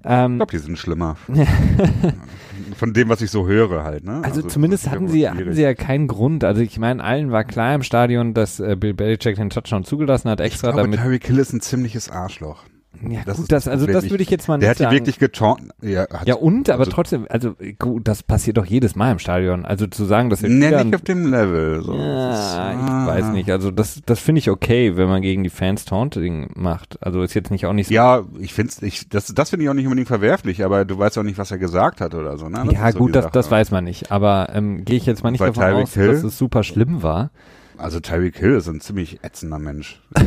[0.00, 1.16] Ich Ähm, glaube, die sind schlimmer.
[2.76, 4.04] von dem, was ich so höre halt.
[4.04, 4.20] Ne?
[4.22, 6.44] Also, das zumindest hatten sie, hatten sie ja keinen Grund.
[6.44, 10.30] Also ich meine, allen war klar im Stadion, dass äh, Bill Belichick den Touchdown zugelassen
[10.30, 11.00] hat, ich extra glaube, damit.
[11.00, 12.64] Tyreek Hill ist ein ziemliches Arschloch.
[13.08, 14.96] Ja, das gut, das, also das würde ich jetzt mal Der nicht hat die sagen.
[14.96, 15.62] wirklich getornt.
[15.82, 19.64] Ja, ja und, aber also- trotzdem, also gut, das passiert doch jedes Mal im Stadion.
[19.64, 21.82] Also zu sagen, dass der Nee, nicht auf dem Level.
[21.82, 21.92] So.
[21.92, 23.02] Das ist- ja, ah.
[23.02, 23.50] ich weiß nicht.
[23.50, 26.98] Also das, das finde ich okay, wenn man gegen die Fans Taunting macht.
[27.02, 27.94] Also ist jetzt nicht auch nicht so.
[27.94, 31.18] Ja, ich finde ich, das, das finde ich auch nicht unbedingt verwerflich, aber du weißt
[31.18, 32.62] auch nicht, was er gesagt hat oder so, ne?
[32.64, 33.32] Das ja so gut, die das, Sache.
[33.32, 34.10] das weiß man nicht.
[34.10, 36.12] Aber ähm, gehe ich jetzt mal nicht Bei davon Tyreek aus, Hill?
[36.12, 37.30] dass es super schlimm war.
[37.78, 40.02] Also Tyreek Hill ist ein ziemlich ätzender Mensch.
[40.14, 40.24] Das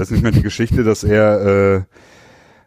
[0.00, 1.40] ist nicht mehr die Geschichte, dass er,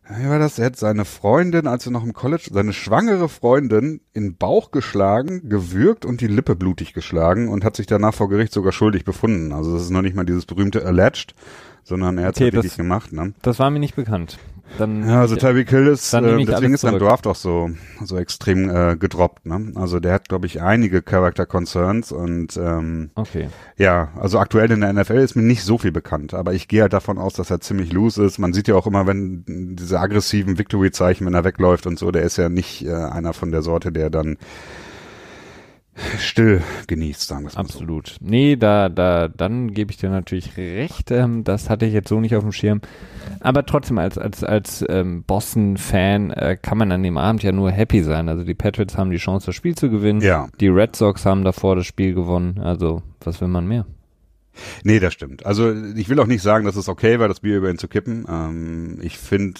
[0.10, 0.60] äh, wie war das?
[0.60, 4.72] Er hat seine Freundin, als er noch im College, seine schwangere Freundin in den Bauch
[4.72, 9.04] geschlagen, gewürgt und die Lippe blutig geschlagen und hat sich danach vor Gericht sogar schuldig
[9.04, 9.52] befunden.
[9.52, 11.34] Also das ist noch nicht mal dieses berühmte alleged,
[11.84, 13.34] sondern er hat es Okay, halt wirklich das- gemacht, ne?
[13.42, 14.38] Das war mir nicht bekannt.
[14.78, 16.98] Dann Ja, also Tyreek Hill ist, äh, deswegen ist sein.
[17.00, 17.70] Draft auch so,
[18.04, 19.72] so extrem äh, gedroppt, ne?
[19.76, 23.50] Also der hat, glaube ich, einige Character Concerns und ähm, okay.
[23.78, 26.82] ja, also aktuell in der NFL ist mir nicht so viel bekannt, aber ich gehe
[26.82, 28.38] halt davon aus, dass er ziemlich loose ist.
[28.38, 32.24] Man sieht ja auch immer, wenn diese aggressiven Victory-Zeichen, wenn er wegläuft und so, der
[32.24, 34.38] ist ja nicht äh, einer von der Sorte, der dann
[36.20, 37.74] still genießt, sagen wir es mal so.
[37.74, 38.18] Absolut.
[38.22, 41.12] Nee, da, da, dann gebe ich dir natürlich recht.
[41.12, 42.82] Ähm, das hatte ich jetzt so nicht auf dem Schirm.
[43.40, 47.72] Aber trotzdem, als, als, als ähm, Boston-Fan äh, kann man an dem Abend ja nur
[47.72, 48.30] happy sein.
[48.30, 50.22] Also die Patriots haben die Chance, das Spiel zu gewinnen.
[50.22, 52.60] Ja, Die Red Sox haben davor das Spiel gewonnen.
[52.60, 53.86] Also, was will man mehr?
[54.84, 55.46] nee, das stimmt.
[55.46, 57.88] Also ich will auch nicht sagen, dass es okay war, das Bier über ihn zu
[57.88, 58.26] kippen.
[58.30, 59.60] Ähm, ich finde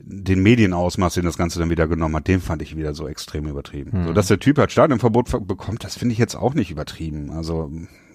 [0.00, 3.46] den Medienausmaß, den das Ganze dann wieder genommen hat, den fand ich wieder so extrem
[3.48, 3.92] übertrieben.
[3.92, 4.06] Hm.
[4.06, 7.30] So, dass der Typ halt Stadionverbot ver- bekommt, das finde ich jetzt auch nicht übertrieben.
[7.30, 7.70] Also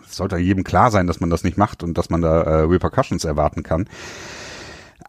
[0.07, 2.61] es sollte jedem klar sein, dass man das nicht macht und dass man da äh,
[2.63, 3.87] Repercussions erwarten kann.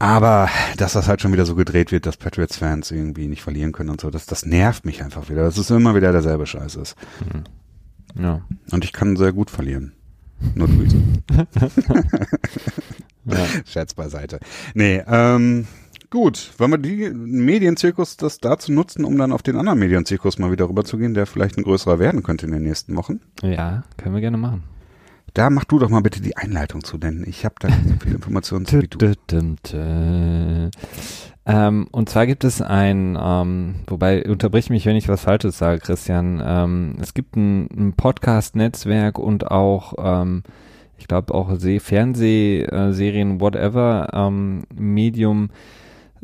[0.00, 3.90] Aber dass das halt schon wieder so gedreht wird, dass Patriots-Fans irgendwie nicht verlieren können
[3.90, 5.44] und so, das, das nervt mich einfach wieder.
[5.44, 6.96] Das ist immer wieder derselbe Scheiß ist.
[8.18, 8.40] Ja.
[8.72, 9.92] Und ich kann sehr gut verlieren.
[10.56, 10.96] Nur Grüße.
[13.24, 13.36] ja.
[13.64, 14.40] Scherz beiseite.
[14.74, 15.66] Nee, ähm,
[16.14, 16.52] gut.
[16.58, 20.68] Wollen wir die Medienzirkus das dazu nutzen, um dann auf den anderen Medienzirkus mal wieder
[20.68, 23.20] rüberzugehen, der vielleicht ein größerer werden könnte in den nächsten Wochen?
[23.42, 24.62] Ja, können wir gerne machen.
[25.34, 27.94] Da mach du doch mal bitte die Einleitung zu, denn ich habe da nicht so
[28.00, 28.98] viele Informationen zu wie du.
[31.46, 35.80] Ähm, und zwar gibt es ein, ähm, wobei unterbrich mich, wenn ich was Falsches sage,
[35.80, 36.42] Christian.
[36.44, 40.42] Ähm, es gibt ein, ein Podcast-Netzwerk und auch, ähm,
[40.96, 45.50] ich glaube auch See Fernsehserien, whatever, ähm, Medium,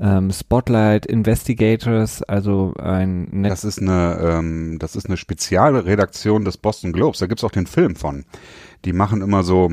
[0.00, 6.56] ähm, Spotlight Investigators, also ein Net Das ist eine, ähm, das ist eine Spezialredaktion des
[6.56, 7.18] Boston Globes.
[7.18, 8.24] Da gibt's auch den Film von.
[8.84, 9.70] Die machen immer so.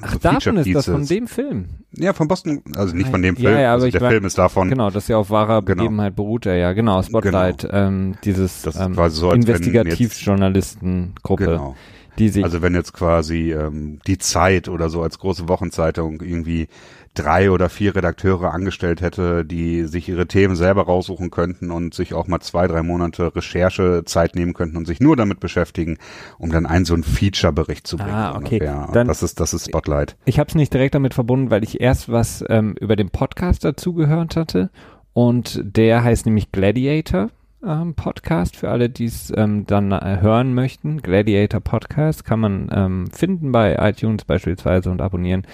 [0.00, 1.66] Ach, so davon ist das von dem Film.
[1.92, 3.52] Ja, von Boston, also nicht von dem Film.
[3.52, 4.68] Ja, ja, aber also der war, Film ist davon.
[4.68, 5.82] Genau, das ist ja auf wahrer genau.
[5.82, 6.72] Begebenheit beruht er ja.
[6.72, 7.74] Genau, Spotlight, genau.
[7.74, 11.44] Ähm, dieses das ähm, so, Investigativjournalistengruppe.
[11.44, 11.74] Genau.
[12.18, 16.68] Die sich also wenn jetzt quasi ähm, die Zeit oder so als große Wochenzeitung irgendwie
[17.14, 22.12] drei oder vier Redakteure angestellt hätte, die sich ihre Themen selber raussuchen könnten und sich
[22.12, 25.98] auch mal zwei, drei Monate Recherchezeit nehmen könnten und sich nur damit beschäftigen,
[26.38, 28.10] um dann einen so einen Feature-Bericht zu bringen.
[28.10, 28.58] Ah, okay.
[28.58, 30.16] Dann, das ist das ist Spotlight.
[30.24, 33.64] Ich habe es nicht direkt damit verbunden, weil ich erst was ähm, über den Podcast
[33.64, 34.70] dazugehört hatte
[35.12, 37.30] und der heißt nämlich Gladiator.
[37.66, 41.00] Ähm, Podcast für alle, die es ähm, dann äh, hören möchten.
[41.00, 45.46] Gladiator Podcast kann man ähm, finden bei iTunes beispielsweise und abonnieren.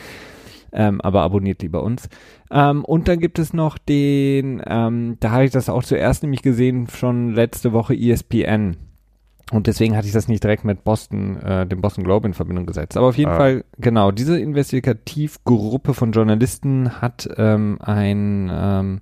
[0.72, 2.08] Ähm, aber abonniert lieber uns.
[2.50, 6.42] Ähm, und dann gibt es noch den, ähm, da habe ich das auch zuerst nämlich
[6.42, 8.76] gesehen, schon letzte Woche ESPN.
[9.50, 12.66] Und deswegen hatte ich das nicht direkt mit Boston, äh, dem Boston Globe in Verbindung
[12.66, 12.96] gesetzt.
[12.96, 13.36] Aber auf jeden ah.
[13.36, 19.00] Fall, genau, diese Investigativgruppe von Journalisten hat ähm, ein ähm,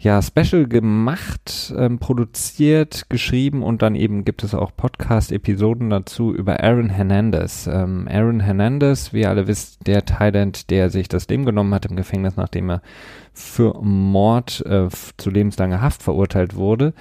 [0.00, 6.62] ja, Special gemacht, ähm, produziert, geschrieben und dann eben gibt es auch Podcast-Episoden dazu über
[6.62, 7.66] Aaron Hernandez.
[7.66, 11.84] Ähm, Aaron Hernandez, wie ihr alle wisst, der Thailand, der sich das Leben genommen hat
[11.86, 12.82] im Gefängnis, nachdem er
[13.32, 16.94] für Mord äh, zu lebenslanger Haft verurteilt wurde.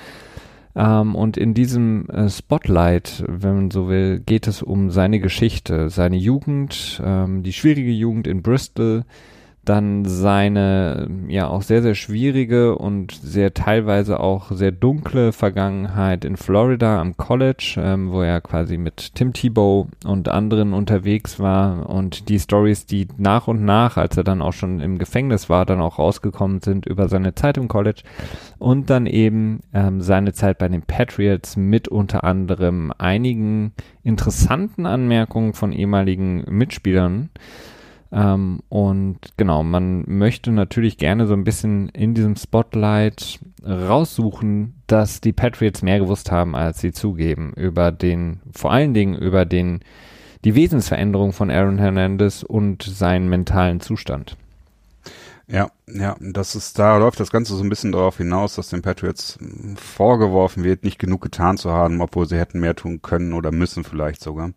[0.75, 5.91] Ähm, und in diesem äh, Spotlight, wenn man so will, geht es um seine Geschichte,
[5.91, 9.03] seine Jugend, ähm, die schwierige Jugend in Bristol,
[9.67, 16.37] dann seine ja auch sehr, sehr schwierige und sehr teilweise auch sehr dunkle Vergangenheit in
[16.37, 22.29] Florida am College, ähm, wo er quasi mit Tim Tebow und anderen unterwegs war und
[22.29, 25.81] die Stories, die nach und nach, als er dann auch schon im Gefängnis war, dann
[25.81, 28.03] auch rausgekommen sind über seine Zeit im College
[28.59, 35.53] und dann eben ähm, seine Zeit bei den Patriots mit unter anderem einigen interessanten Anmerkungen
[35.53, 37.29] von ehemaligen Mitspielern.
[38.11, 45.19] Ähm, und genau, man möchte natürlich gerne so ein bisschen in diesem Spotlight raussuchen, dass
[45.21, 49.81] die Patriots mehr gewusst haben, als sie zugeben, über den, vor allen Dingen über den,
[50.45, 54.37] die Wesensveränderung von Aaron Hernandez und seinen mentalen Zustand.
[55.49, 58.81] Ja, ja, das ist, da läuft das Ganze so ein bisschen darauf hinaus, dass den
[58.81, 59.39] Patriots
[59.75, 63.85] vorgeworfen wird, nicht genug getan zu haben, obwohl sie hätten mehr tun können oder müssen
[63.85, 64.51] vielleicht sogar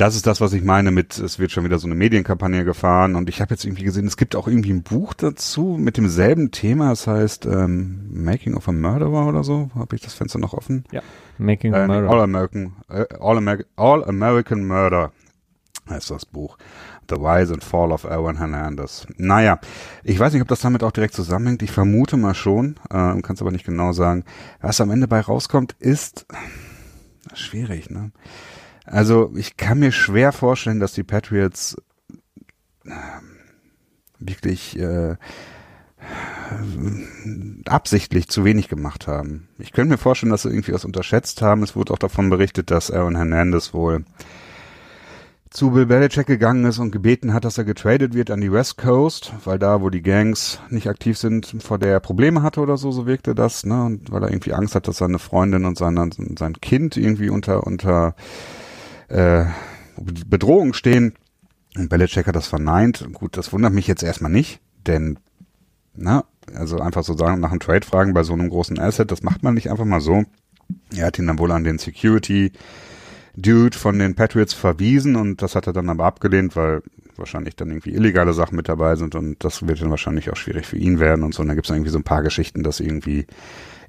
[0.00, 3.16] das ist das, was ich meine mit, es wird schon wieder so eine Medienkampagne gefahren
[3.16, 6.50] und ich habe jetzt irgendwie gesehen, es gibt auch irgendwie ein Buch dazu mit demselben
[6.52, 9.70] Thema, das heißt ähm, Making of a Murderer oder so.
[9.74, 10.84] Habe ich das Fenster noch offen?
[10.90, 11.02] Ja.
[11.36, 12.10] Making of a äh, Murderer.
[12.10, 15.12] All American, äh, All, American, All American Murder
[15.90, 16.56] heißt das Buch.
[17.10, 19.06] The Rise and Fall of Aaron Hernandez.
[19.18, 19.58] Naja,
[20.02, 21.62] ich weiß nicht, ob das damit auch direkt zusammenhängt.
[21.62, 24.24] Ich vermute mal schon, äh, kann es aber nicht genau sagen.
[24.62, 26.24] Was am Ende bei rauskommt, ist
[27.34, 28.12] schwierig, ne?
[28.90, 31.76] Also ich kann mir schwer vorstellen, dass die Patriots
[32.84, 32.90] äh,
[34.18, 35.16] wirklich äh,
[37.66, 39.48] absichtlich zu wenig gemacht haben.
[39.58, 41.62] Ich könnte mir vorstellen, dass sie irgendwie was unterschätzt haben.
[41.62, 44.04] Es wurde auch davon berichtet, dass Aaron Hernandez wohl
[45.50, 48.76] zu Bill Belichick gegangen ist und gebeten hat, dass er getradet wird an die West
[48.76, 52.76] Coast, weil da, wo die Gangs nicht aktiv sind, vor der er Probleme hatte oder
[52.76, 55.76] so, so wirkte das, ne, und weil er irgendwie Angst hat, dass seine Freundin und
[55.76, 58.14] sein, sein Kind irgendwie unter, unter
[59.10, 59.44] äh,
[59.96, 61.14] Bedrohung stehen.
[61.76, 63.06] Und Belichick hat das verneint.
[63.12, 65.18] Gut, das wundert mich jetzt erstmal nicht, denn,
[65.94, 69.22] na, also einfach so sagen, nach einem Trade fragen bei so einem großen Asset, das
[69.22, 70.24] macht man nicht einfach mal so.
[70.94, 72.52] Er hat ihn dann wohl an den Security
[73.36, 76.82] Dude von den Patriots verwiesen und das hat er dann aber abgelehnt, weil
[77.16, 80.66] wahrscheinlich dann irgendwie illegale Sachen mit dabei sind und das wird dann wahrscheinlich auch schwierig
[80.66, 81.42] für ihn werden und so.
[81.42, 83.26] Und dann gibt es irgendwie so ein paar Geschichten, dass irgendwie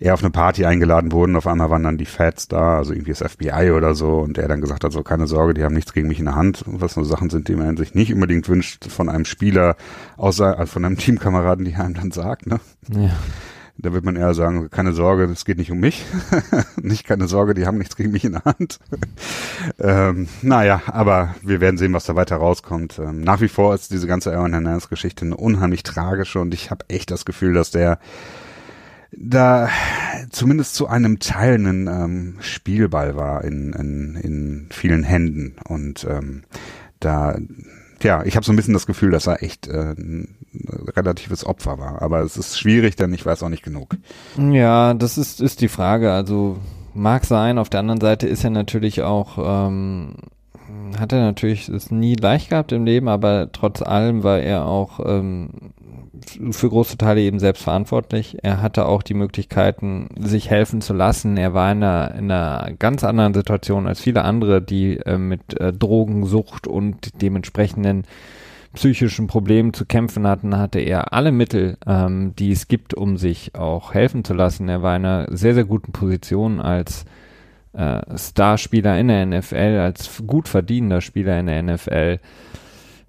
[0.02, 2.92] er auf eine Party eingeladen wurde und auf einmal waren dann die Fats da, also
[2.92, 5.76] irgendwie das FBI oder so und er dann gesagt hat, so keine Sorge, die haben
[5.76, 8.50] nichts gegen mich in der Hand, was so Sachen sind, die man sich nicht unbedingt
[8.50, 9.76] wünscht von einem Spieler,
[10.18, 12.60] außer also von einem Teamkameraden, die einem dann sagt, ne?
[12.90, 13.12] Ja.
[13.78, 16.06] Da wird man eher sagen, keine Sorge, es geht nicht um mich.
[16.82, 18.80] nicht keine Sorge, die haben nichts gegen mich in der Hand.
[19.80, 23.00] ähm, naja, aber wir werden sehen, was da weiter rauskommt.
[23.00, 26.70] Ähm, nach wie vor ist diese ganze Aaron Hernandez Geschichte eine unheimlich tragische und ich
[26.70, 27.98] habe echt das Gefühl, dass der
[29.12, 29.70] da
[30.30, 35.56] zumindest zu einem Teil ein ähm, Spielball war in, in, in vielen Händen.
[35.68, 36.44] Und ähm,
[37.00, 37.38] da,
[38.02, 40.36] ja, ich habe so ein bisschen das Gefühl, dass er echt äh, ein
[40.96, 42.02] relatives Opfer war.
[42.02, 43.98] Aber es ist schwierig, denn ich weiß auch nicht genug.
[44.38, 46.12] Ja, das ist, ist die Frage.
[46.14, 46.58] Also
[46.94, 47.58] mag sein.
[47.58, 50.16] Auf der anderen Seite ist er natürlich auch, ähm,
[50.98, 55.00] hat er natürlich es nie leicht gehabt im Leben, aber trotz allem war er auch
[55.06, 55.50] ähm,
[56.52, 58.38] für große Teile eben selbst verantwortlich.
[58.44, 61.38] Er hatte auch die Möglichkeiten, sich helfen zu lassen.
[61.38, 65.60] Er war in einer, in einer ganz anderen Situation als viele andere, die äh, mit
[65.60, 68.04] äh, Drogensucht und dementsprechenden
[68.74, 73.56] psychischen Problemen zu kämpfen hatten, hatte er alle Mittel, ähm, die es gibt, um sich
[73.56, 74.70] auch helfen zu lassen.
[74.70, 77.06] Er war in einer sehr, sehr guten Position als
[77.74, 82.20] äh, Starspieler in der NFL, als gut verdienender Spieler in der NFL.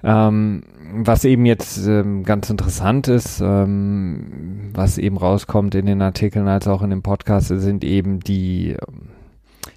[0.04, 0.62] Ähm,
[0.94, 6.68] was eben jetzt ähm, ganz interessant ist, ähm, was eben rauskommt in den Artikeln als
[6.68, 8.76] auch in dem Podcast, sind eben die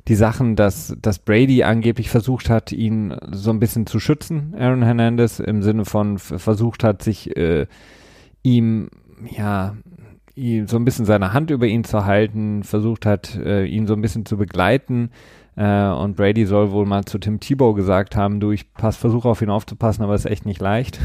[0.07, 4.83] die Sachen, dass, dass Brady angeblich versucht hat, ihn so ein bisschen zu schützen, Aaron
[4.83, 7.65] Hernandez, im Sinne von versucht hat, sich äh,
[8.43, 8.89] ihm,
[9.29, 9.75] ja,
[10.35, 13.93] ihm so ein bisschen seine Hand über ihn zu halten, versucht hat, äh, ihn so
[13.93, 15.09] ein bisschen zu begleiten.
[15.55, 19.29] Äh, und Brady soll wohl mal zu Tim Tebow gesagt haben, du, ich pass, versuche
[19.29, 20.99] auf ihn aufzupassen, aber es ist echt nicht leicht.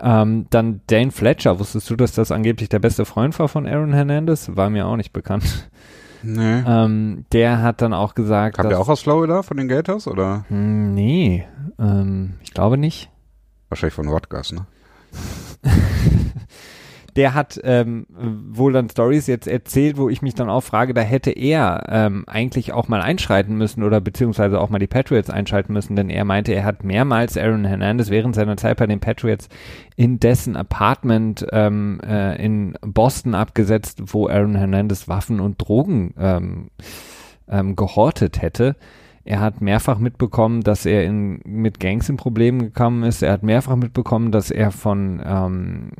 [0.00, 3.92] Ähm, dann Dane Fletcher, wusstest du, dass das angeblich der beste Freund war von Aaron
[3.92, 4.50] Hernandez?
[4.54, 5.68] War mir auch nicht bekannt.
[6.22, 6.62] Nee.
[6.66, 8.56] Ähm, der hat dann auch gesagt.
[8.56, 10.44] Kam der auch aus Florida von den Gators oder?
[10.48, 11.46] Hm, nee,
[11.78, 13.10] ähm, ich glaube nicht.
[13.68, 14.66] Wahrscheinlich von Rutgers, ne?
[17.18, 21.00] der hat ähm, wohl dann Stories jetzt erzählt, wo ich mich dann auch frage, da
[21.00, 25.72] hätte er ähm, eigentlich auch mal einschreiten müssen oder beziehungsweise auch mal die Patriots einschalten
[25.72, 29.48] müssen, denn er meinte, er hat mehrmals Aaron Hernandez während seiner Zeit bei den Patriots
[29.96, 36.70] in dessen Apartment ähm, äh, in Boston abgesetzt, wo Aaron Hernandez Waffen und Drogen ähm,
[37.48, 38.76] ähm, gehortet hätte.
[39.28, 43.20] Er hat mehrfach mitbekommen, dass er in, mit Gangs in Problemen gekommen ist.
[43.20, 45.90] Er hat mehrfach mitbekommen, dass er von ähm,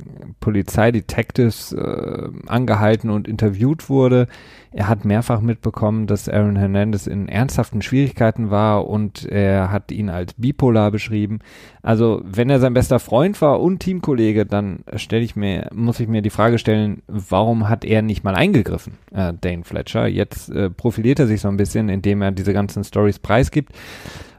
[0.41, 4.29] Polizeidetectives äh, angehalten und interviewt wurde.
[4.71, 10.09] Er hat mehrfach mitbekommen, dass Aaron Hernandez in ernsthaften Schwierigkeiten war und er hat ihn
[10.09, 11.41] als bipolar beschrieben.
[11.83, 16.09] Also, wenn er sein bester Freund war und Teamkollege, dann stelle ich mir, muss ich
[16.09, 20.07] mir die Frage stellen, warum hat er nicht mal eingegriffen, äh, Dane Fletcher?
[20.07, 23.73] Jetzt äh, profiliert er sich so ein bisschen, indem er diese ganzen Stories preisgibt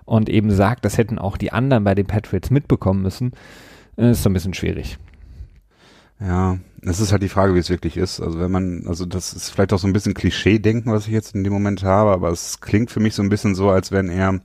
[0.06, 3.32] und eben sagt, das hätten auch die anderen bei den Patriots mitbekommen müssen.
[3.98, 4.98] Äh, ist so ein bisschen schwierig.
[6.20, 8.20] Ja, es ist halt die Frage, wie es wirklich ist.
[8.20, 11.36] Also wenn man, also das ist vielleicht auch so ein bisschen Klischee-Denken, was ich jetzt
[11.36, 14.10] in dem Moment habe, aber es klingt für mich so ein bisschen so, als wenn
[14.10, 14.42] er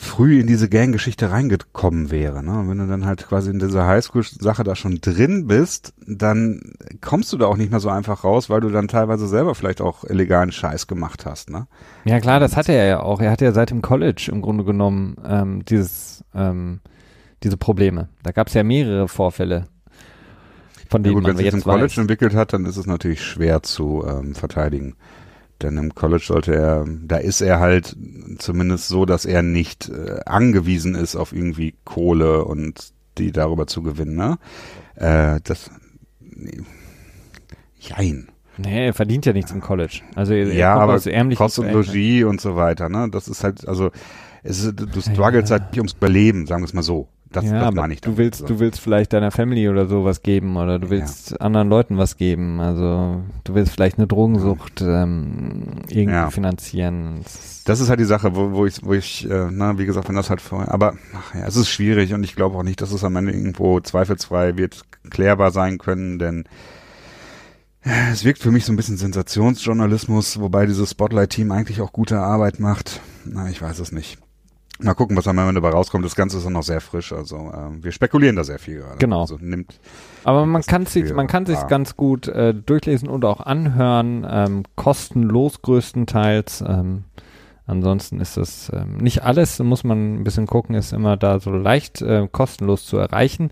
[0.00, 2.44] früh in diese Gang-Geschichte reingekommen wäre.
[2.44, 2.64] Ne?
[2.66, 6.60] wenn du dann halt quasi in dieser Highschool-Sache da schon drin bist, dann
[7.00, 9.80] kommst du da auch nicht mehr so einfach raus, weil du dann teilweise selber vielleicht
[9.80, 11.50] auch illegalen Scheiß gemacht hast.
[11.50, 11.66] Ne?
[12.04, 13.20] Ja klar, das hatte er ja auch.
[13.20, 16.78] Er hatte ja seit dem College im Grunde genommen ähm, dieses, ähm,
[17.42, 18.08] diese Probleme.
[18.22, 19.66] Da gab es ja mehrere Vorfälle
[20.88, 21.98] von denen ja gut, man wenn jetzt im College weiß.
[21.98, 24.94] entwickelt hat, dann ist es natürlich schwer zu ähm, verteidigen.
[25.62, 27.96] Denn im College sollte er, da ist er halt
[28.38, 33.82] zumindest so, dass er nicht äh, angewiesen ist auf irgendwie Kohle und die darüber zu
[33.82, 34.14] gewinnen.
[34.14, 34.38] Ne?
[34.94, 35.70] Äh, das,
[36.20, 36.62] nee,
[37.78, 38.28] jein.
[38.56, 40.00] Nee, er verdient ja nichts im College.
[40.14, 41.00] Also er, ja, aber
[41.34, 42.88] Kost und Logis und so weiter.
[42.88, 43.90] Ne, das ist halt, also
[44.42, 45.58] es ist, du struggles ja.
[45.58, 47.08] halt nicht ums Überleben, sagen wir es mal so.
[47.30, 48.46] Das, ja, das meine ich du willst, so.
[48.46, 51.36] du willst vielleicht deiner Family oder so was geben oder du willst ja.
[51.38, 52.60] anderen Leuten was geben.
[52.60, 56.30] Also du willst vielleicht eine Drogensucht ähm, irgendwie ja.
[56.30, 57.20] finanzieren.
[57.66, 60.16] Das ist halt die Sache, wo, wo ich, wo ich, äh, na, wie gesagt, wenn
[60.16, 62.92] das halt vorher, aber ach ja, es ist schwierig und ich glaube auch nicht, dass
[62.92, 66.44] es am Ende irgendwo zweifelsfrei wird klärbar sein können, denn
[67.84, 72.18] äh, es wirkt für mich so ein bisschen Sensationsjournalismus, wobei dieses Spotlight-Team eigentlich auch gute
[72.18, 73.00] Arbeit macht.
[73.26, 74.18] Na, ich weiß es nicht.
[74.80, 76.04] Mal gucken, was am Ende dabei rauskommt.
[76.04, 78.98] Das Ganze ist noch sehr frisch, also ähm, wir spekulieren da sehr viel gerade.
[78.98, 79.22] Genau.
[79.22, 79.80] Also nimmt,
[80.22, 84.62] Aber man kann sich, man kann sich ganz gut äh, durchlesen und auch anhören, ähm,
[84.76, 86.62] kostenlos größtenteils.
[86.66, 87.04] Ähm,
[87.66, 91.50] ansonsten ist das ähm, nicht alles, muss man ein bisschen gucken, ist immer da so
[91.50, 93.50] leicht äh, kostenlos zu erreichen.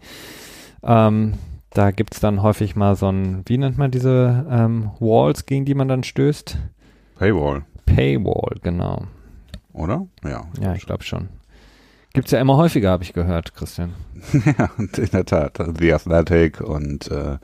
[0.85, 1.35] Ähm,
[1.71, 5.75] da gibt's dann häufig mal so ein, wie nennt man diese ähm, Walls, gegen die
[5.75, 6.57] man dann stößt?
[7.19, 7.65] Paywall.
[7.85, 9.07] Paywall, genau
[9.77, 10.07] oder?
[10.25, 10.47] Ja.
[10.61, 11.29] Ja, ich glaube schon.
[12.13, 13.93] Gibt's ja immer häufiger, habe ich gehört, Christian.
[14.33, 15.59] ja, in der Tat.
[15.79, 17.37] The Athletic und äh,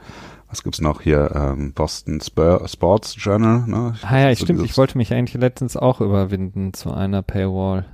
[0.49, 1.31] was gibt's noch hier?
[1.35, 3.65] Ähm, Boston Spur Sports Journal.
[3.67, 3.95] Ne?
[4.03, 4.65] ah ja, so stimmt.
[4.65, 7.85] Ich wollte mich eigentlich letztens auch überwinden zu einer Paywall.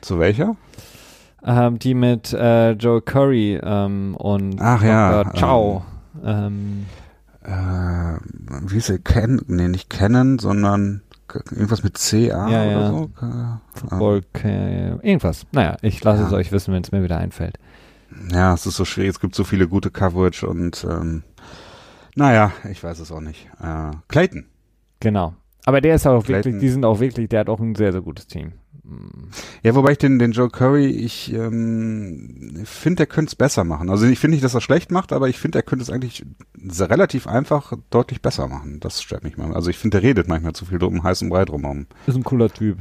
[0.00, 0.56] Zu welcher?
[1.44, 5.32] Ähm, die mit äh, Joe Curry ähm, und Ach ja.
[5.34, 5.84] Ciao.
[6.24, 6.86] Ähm,
[7.42, 7.50] äh,
[8.66, 8.98] wie ist sie?
[8.98, 11.02] Ken, nee, nicht kennen, sondern
[11.34, 12.88] irgendwas mit CA ja, oder ja.
[12.88, 13.10] so?
[13.74, 14.98] Football, ah.
[15.02, 15.46] irgendwas.
[15.52, 16.26] Naja, ich lasse ja.
[16.28, 17.58] es euch wissen, wenn es mir wieder einfällt.
[18.32, 19.10] Ja, es ist so schwierig.
[19.10, 21.22] Es gibt so viele gute Coverage und ähm,
[22.14, 23.48] naja, ich weiß es auch nicht.
[23.62, 24.46] Äh, Clayton.
[25.00, 25.34] Genau.
[25.64, 26.52] Aber der ist auch Clayton.
[26.52, 28.52] wirklich, die sind auch wirklich, der hat auch ein sehr, sehr gutes Team.
[29.62, 33.90] Ja, wobei ich den, den Joe Curry, ich ähm, finde, der könnte es besser machen.
[33.90, 36.24] Also ich finde nicht, dass er schlecht macht, aber ich finde, er könnte es eigentlich
[36.54, 38.80] sehr relativ einfach deutlich besser machen.
[38.80, 39.54] Das stört mich mal.
[39.54, 41.86] Also ich finde, der redet manchmal zu viel drum, heiß und breit rum.
[42.06, 42.78] Ist ein cooler Typ.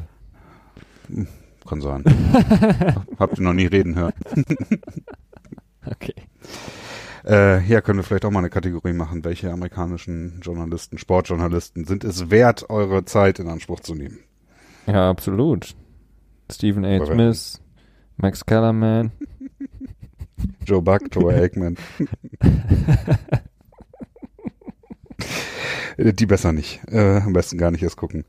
[1.67, 2.03] Kann sein.
[3.19, 4.13] Habt ihr noch nie reden hören.
[5.85, 6.15] okay.
[7.25, 9.23] Äh, ja, können wir vielleicht auch mal eine Kategorie machen.
[9.23, 14.19] Welche amerikanischen Journalisten, Sportjournalisten sind es wert, eure Zeit in Anspruch zu nehmen?
[14.87, 15.75] Ja, absolut.
[16.51, 17.05] Stephen A.
[17.05, 17.61] Smith,
[18.17, 19.11] Max Kellerman.
[20.65, 21.77] Joe Buck, Joe Aikman.
[25.97, 26.79] die besser nicht.
[26.89, 28.23] Äh, am besten gar nicht erst gucken.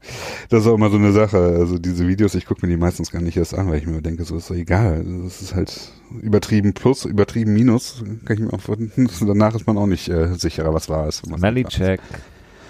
[0.49, 1.39] Das ist auch immer so eine Sache.
[1.39, 4.03] Also diese Videos, ich gucke mir die meistens gar nicht erst an, weil ich mir
[4.03, 5.05] denke, so ist doch egal.
[5.25, 8.03] Das ist halt übertrieben plus, übertrieben minus.
[8.25, 8.61] Kann ich mir auch
[9.21, 11.23] danach ist man auch nicht äh, sicherer, was wahr ist.
[11.69, 12.01] Check.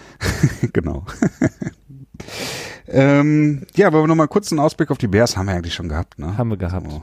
[0.73, 1.07] genau.
[2.91, 5.89] ähm, ja, aber noch mal kurz einen Ausblick auf die Bears haben wir eigentlich schon
[5.89, 6.37] gehabt, ne?
[6.37, 6.91] Haben wir gehabt.
[6.91, 7.03] So.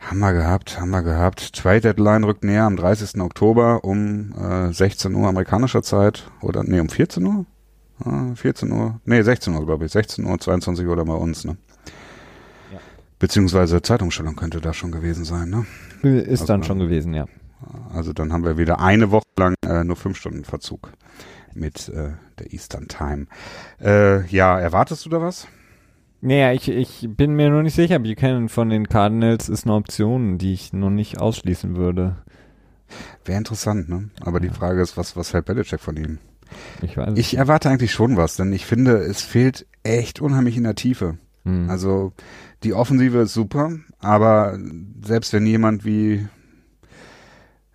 [0.00, 1.54] Haben wir gehabt, haben wir gehabt.
[1.54, 3.20] Trade Deadline rückt näher am 30.
[3.20, 6.30] Oktober um äh, 16 Uhr amerikanischer Zeit.
[6.40, 7.46] Oder, nee, um 14 Uhr?
[8.04, 8.98] Ah, 14 Uhr.
[9.04, 9.92] Nee, 16 Uhr, glaube ich.
[9.92, 11.58] 16 Uhr, 22 Uhr oder bei uns, ne?
[12.72, 12.78] Ja.
[13.18, 15.66] Beziehungsweise Zeitumstellung könnte da schon gewesen sein, ne?
[16.02, 17.26] Ist also dann schon gewesen, ja.
[17.94, 20.92] Also dann haben wir wieder eine Woche lang äh, nur fünf Stunden Verzug
[21.54, 23.26] mit äh, der Eastern Time.
[23.80, 25.46] Äh, ja, erwartest du da was?
[26.22, 27.98] Naja, ich, ich bin mir noch nicht sicher.
[27.98, 32.16] Buchanan von den Cardinals ist eine Option, die ich noch nicht ausschließen würde.
[33.24, 34.10] Wäre interessant, ne?
[34.20, 34.48] Aber ja.
[34.48, 36.18] die Frage ist, was, was hält Belichick von ihm?
[36.82, 37.16] Ich weiß.
[37.16, 41.16] Ich erwarte eigentlich schon was, denn ich finde, es fehlt echt unheimlich in der Tiefe.
[41.44, 41.70] Hm.
[41.70, 42.12] Also
[42.64, 44.58] die Offensive ist super, aber
[45.02, 46.26] selbst wenn jemand wie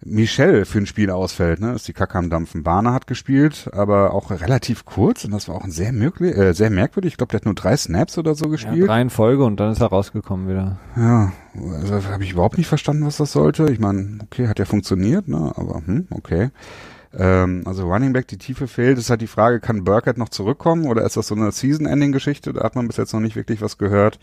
[0.07, 2.61] Michel für ein Spiel ausfällt, ne, ist die Kacke am Dampfen.
[2.61, 6.53] Barner hat gespielt, aber auch relativ kurz und das war auch ein sehr, möglich, äh,
[6.53, 7.13] sehr merkwürdig.
[7.13, 8.77] Ich glaube, der hat nur drei Snaps oder so gespielt.
[8.77, 10.77] Ja, drei in Folge und dann ist er rausgekommen wieder.
[10.95, 11.33] Ja,
[11.81, 13.71] also habe ich überhaupt nicht verstanden, was das sollte.
[13.71, 16.51] Ich meine, okay, hat ja funktioniert, ne, aber hm, okay.
[17.17, 20.85] Ähm, also Running Back, die Tiefe fehlt, ist halt die Frage, kann Burkett noch zurückkommen
[20.85, 22.53] oder ist das so eine Season-Ending-Geschichte?
[22.53, 24.19] Da hat man bis jetzt noch nicht wirklich was gehört.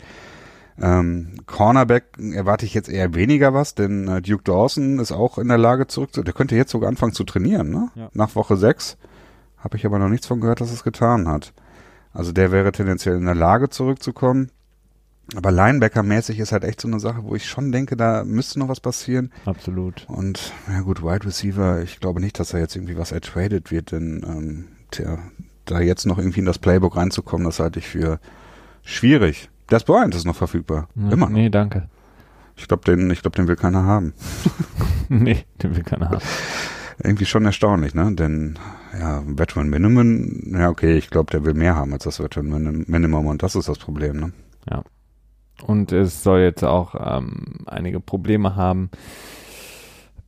[0.81, 5.47] Ähm, Cornerback erwarte ich jetzt eher weniger was, denn äh, Duke Dawson ist auch in
[5.47, 7.89] der Lage zurück zu, der könnte jetzt sogar anfangen zu trainieren, ne?
[7.95, 8.09] Ja.
[8.13, 8.97] Nach Woche 6.
[9.57, 11.53] Habe ich aber noch nichts von gehört, dass es getan hat.
[12.11, 14.51] Also der wäre tendenziell in der Lage zurückzukommen.
[15.35, 18.67] Aber Linebacker-mäßig ist halt echt so eine Sache, wo ich schon denke, da müsste noch
[18.67, 19.31] was passieren.
[19.45, 20.05] Absolut.
[20.09, 23.93] Und ja gut, Wide Receiver, ich glaube nicht, dass er jetzt irgendwie was ertradet wird,
[23.93, 25.17] denn ähm, tja,
[25.65, 28.19] da jetzt noch irgendwie in das Playbook reinzukommen, das halte ich für
[28.83, 29.49] schwierig.
[29.67, 30.87] Das Bryant ist noch verfügbar.
[30.95, 31.29] Ja, Immer.
[31.29, 31.89] Nee, danke.
[32.55, 34.13] Ich glaube, den, ich glaube, den will keiner haben.
[35.09, 36.21] nee, den will keiner haben.
[37.03, 38.13] Irgendwie schon erstaunlich, ne?
[38.13, 38.59] Denn
[38.97, 43.25] ja, Veteran Minimum, ja okay, ich glaube, der will mehr haben als das Veteran Minimum
[43.25, 44.33] und das ist das Problem, ne?
[44.69, 44.83] Ja.
[45.65, 48.91] Und es soll jetzt auch ähm, einige Probleme haben,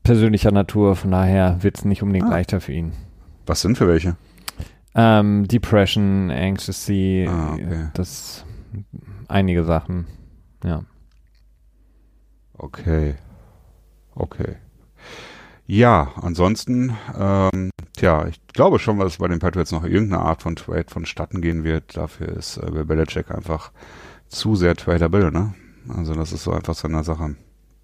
[0.03, 2.31] persönlicher Natur, von daher wird es nicht unbedingt ah.
[2.31, 2.93] leichter für ihn.
[3.45, 4.15] Was sind für welche?
[4.95, 7.89] Ähm, Depression, Anxiety, ah, okay.
[7.93, 8.45] das
[9.29, 10.07] einige Sachen.
[10.63, 10.83] Ja.
[12.57, 13.15] Okay.
[14.13, 14.55] Okay.
[15.67, 20.55] Ja, ansonsten, ähm, tja, ich glaube schon, dass bei den Patriots noch irgendeine Art von
[20.55, 21.97] Trade vonstatten gehen wird.
[21.97, 23.71] Dafür ist äh, Belichick einfach
[24.27, 25.53] zu sehr tradable, ne?
[25.87, 27.35] Also das ist so einfach seine Sache.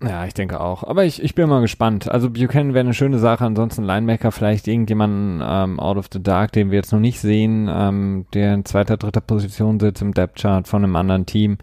[0.03, 0.83] Ja, ich denke auch.
[0.83, 2.09] Aber ich, ich bin mal gespannt.
[2.09, 3.45] Also Buchanan wäre eine schöne Sache.
[3.45, 7.69] Ansonsten Linebacker vielleicht irgendjemanden ähm, out of the dark, den wir jetzt noch nicht sehen,
[7.71, 11.59] ähm, der in zweiter, dritter Position sitzt im Depth Chart von einem anderen Team,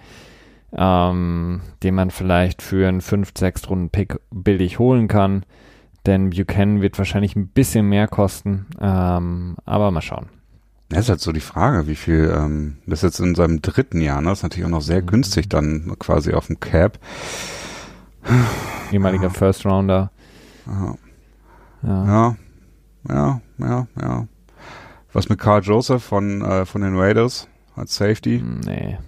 [0.72, 5.44] ähm, den man vielleicht für einen 5 6 Runden Pick billig holen kann.
[6.06, 8.66] Denn Buchanan wird wahrscheinlich ein bisschen mehr kosten.
[8.80, 10.26] Ähm, aber mal schauen.
[10.90, 14.00] Das ist halt so die Frage, wie viel, ähm, das ist jetzt in seinem dritten
[14.00, 14.30] Jahr, ne?
[14.30, 15.06] Das ist natürlich auch noch sehr mhm.
[15.06, 16.98] günstig dann quasi auf dem Cap.
[18.92, 20.10] Ehemaliger First Rounder.
[20.66, 20.94] Ja.
[21.82, 22.36] ja.
[23.08, 24.26] Ja, ja, ja.
[25.12, 28.40] Was mit Carl Joseph von, äh, von den Raiders als Safety?
[28.40, 28.98] Hm, nee.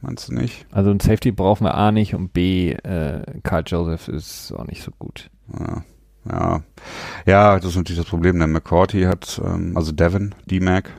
[0.00, 0.66] Meinst du nicht?
[0.70, 4.82] Also ein Safety brauchen wir A nicht und B, äh, Carl Joseph ist auch nicht
[4.82, 5.30] so gut.
[5.58, 5.82] Ja.
[6.30, 6.62] Ja,
[7.26, 8.38] ja das ist natürlich das Problem.
[8.38, 10.90] Der McCourty hat, ähm, also Devin, D-Mac,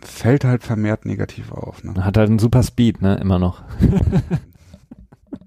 [0.00, 1.84] fällt halt vermehrt negativ auf.
[1.84, 2.04] Ne?
[2.04, 3.62] Hat halt einen super Speed, ne, immer noch.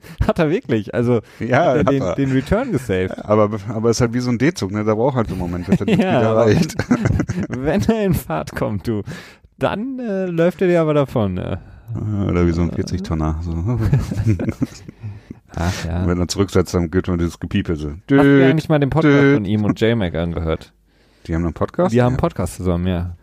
[0.28, 0.94] Hat er wirklich.
[0.94, 2.16] Also ja, hat er den, er.
[2.16, 3.18] den Return gesaved.
[3.26, 4.84] Aber, aber ist halt wie so ein D-Zug, ne?
[4.84, 6.76] Da braucht halt einen Moment, bis er den ja, erreicht.
[7.50, 9.04] wenn er in Fahrt kommt, du,
[9.58, 11.34] dann äh, läuft er dir aber davon.
[11.34, 11.60] Ne?
[12.28, 13.40] Oder wie so ein 40-Tonner.
[13.42, 13.80] So.
[15.56, 16.02] Ach ja.
[16.02, 17.90] Und wenn er zurücksetzt, dann gilt man dieses Gepiepe so.
[17.92, 20.74] Hast du eigentlich mal den Podcast von ihm und J-Mac angehört?
[21.26, 21.94] Die haben einen Podcast?
[21.94, 23.16] Die haben einen Podcast zusammen, ja.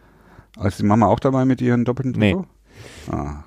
[0.62, 2.37] Ist die Mama auch dabei mit ihren doppelten Nee.
[3.11, 3.45] Ah.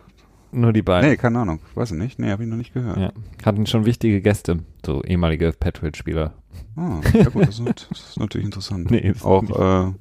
[0.58, 1.10] Nur die beiden.
[1.10, 1.60] Nee, keine Ahnung.
[1.76, 2.18] Weiß ich nicht.
[2.18, 2.98] Nee, habe ich noch nicht gehört.
[2.98, 3.12] Ja.
[3.46, 6.34] Hatten schon wichtige Gäste, so ehemalige Patriots-Spieler.
[6.76, 8.90] Ah, ja gut, das ist, das ist natürlich interessant.
[8.92, 9.56] Nee, auch, nicht.
[9.56, 9.92] äh,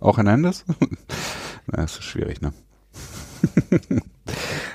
[0.00, 0.64] auch Hernandez?
[1.66, 2.52] Na, das ist schwierig, ne?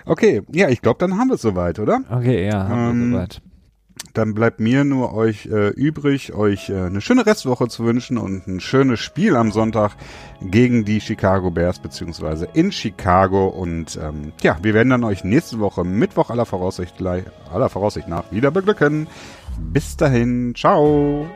[0.06, 2.02] okay, ja, ich glaube, dann haben wir es soweit, oder?
[2.10, 3.42] Okay, ja, haben wir Ähm, soweit.
[4.14, 8.46] Dann bleibt mir nur euch äh, übrig, euch äh, eine schöne Restwoche zu wünschen und
[8.48, 9.96] ein schönes Spiel am Sonntag
[10.42, 13.48] gegen die Chicago Bears beziehungsweise in Chicago.
[13.48, 18.32] Und ähm, ja, wir werden dann euch nächste Woche Mittwoch aller Voraussicht, aller Voraussicht nach
[18.32, 19.08] wieder beglücken.
[19.58, 21.30] Bis dahin, ciao.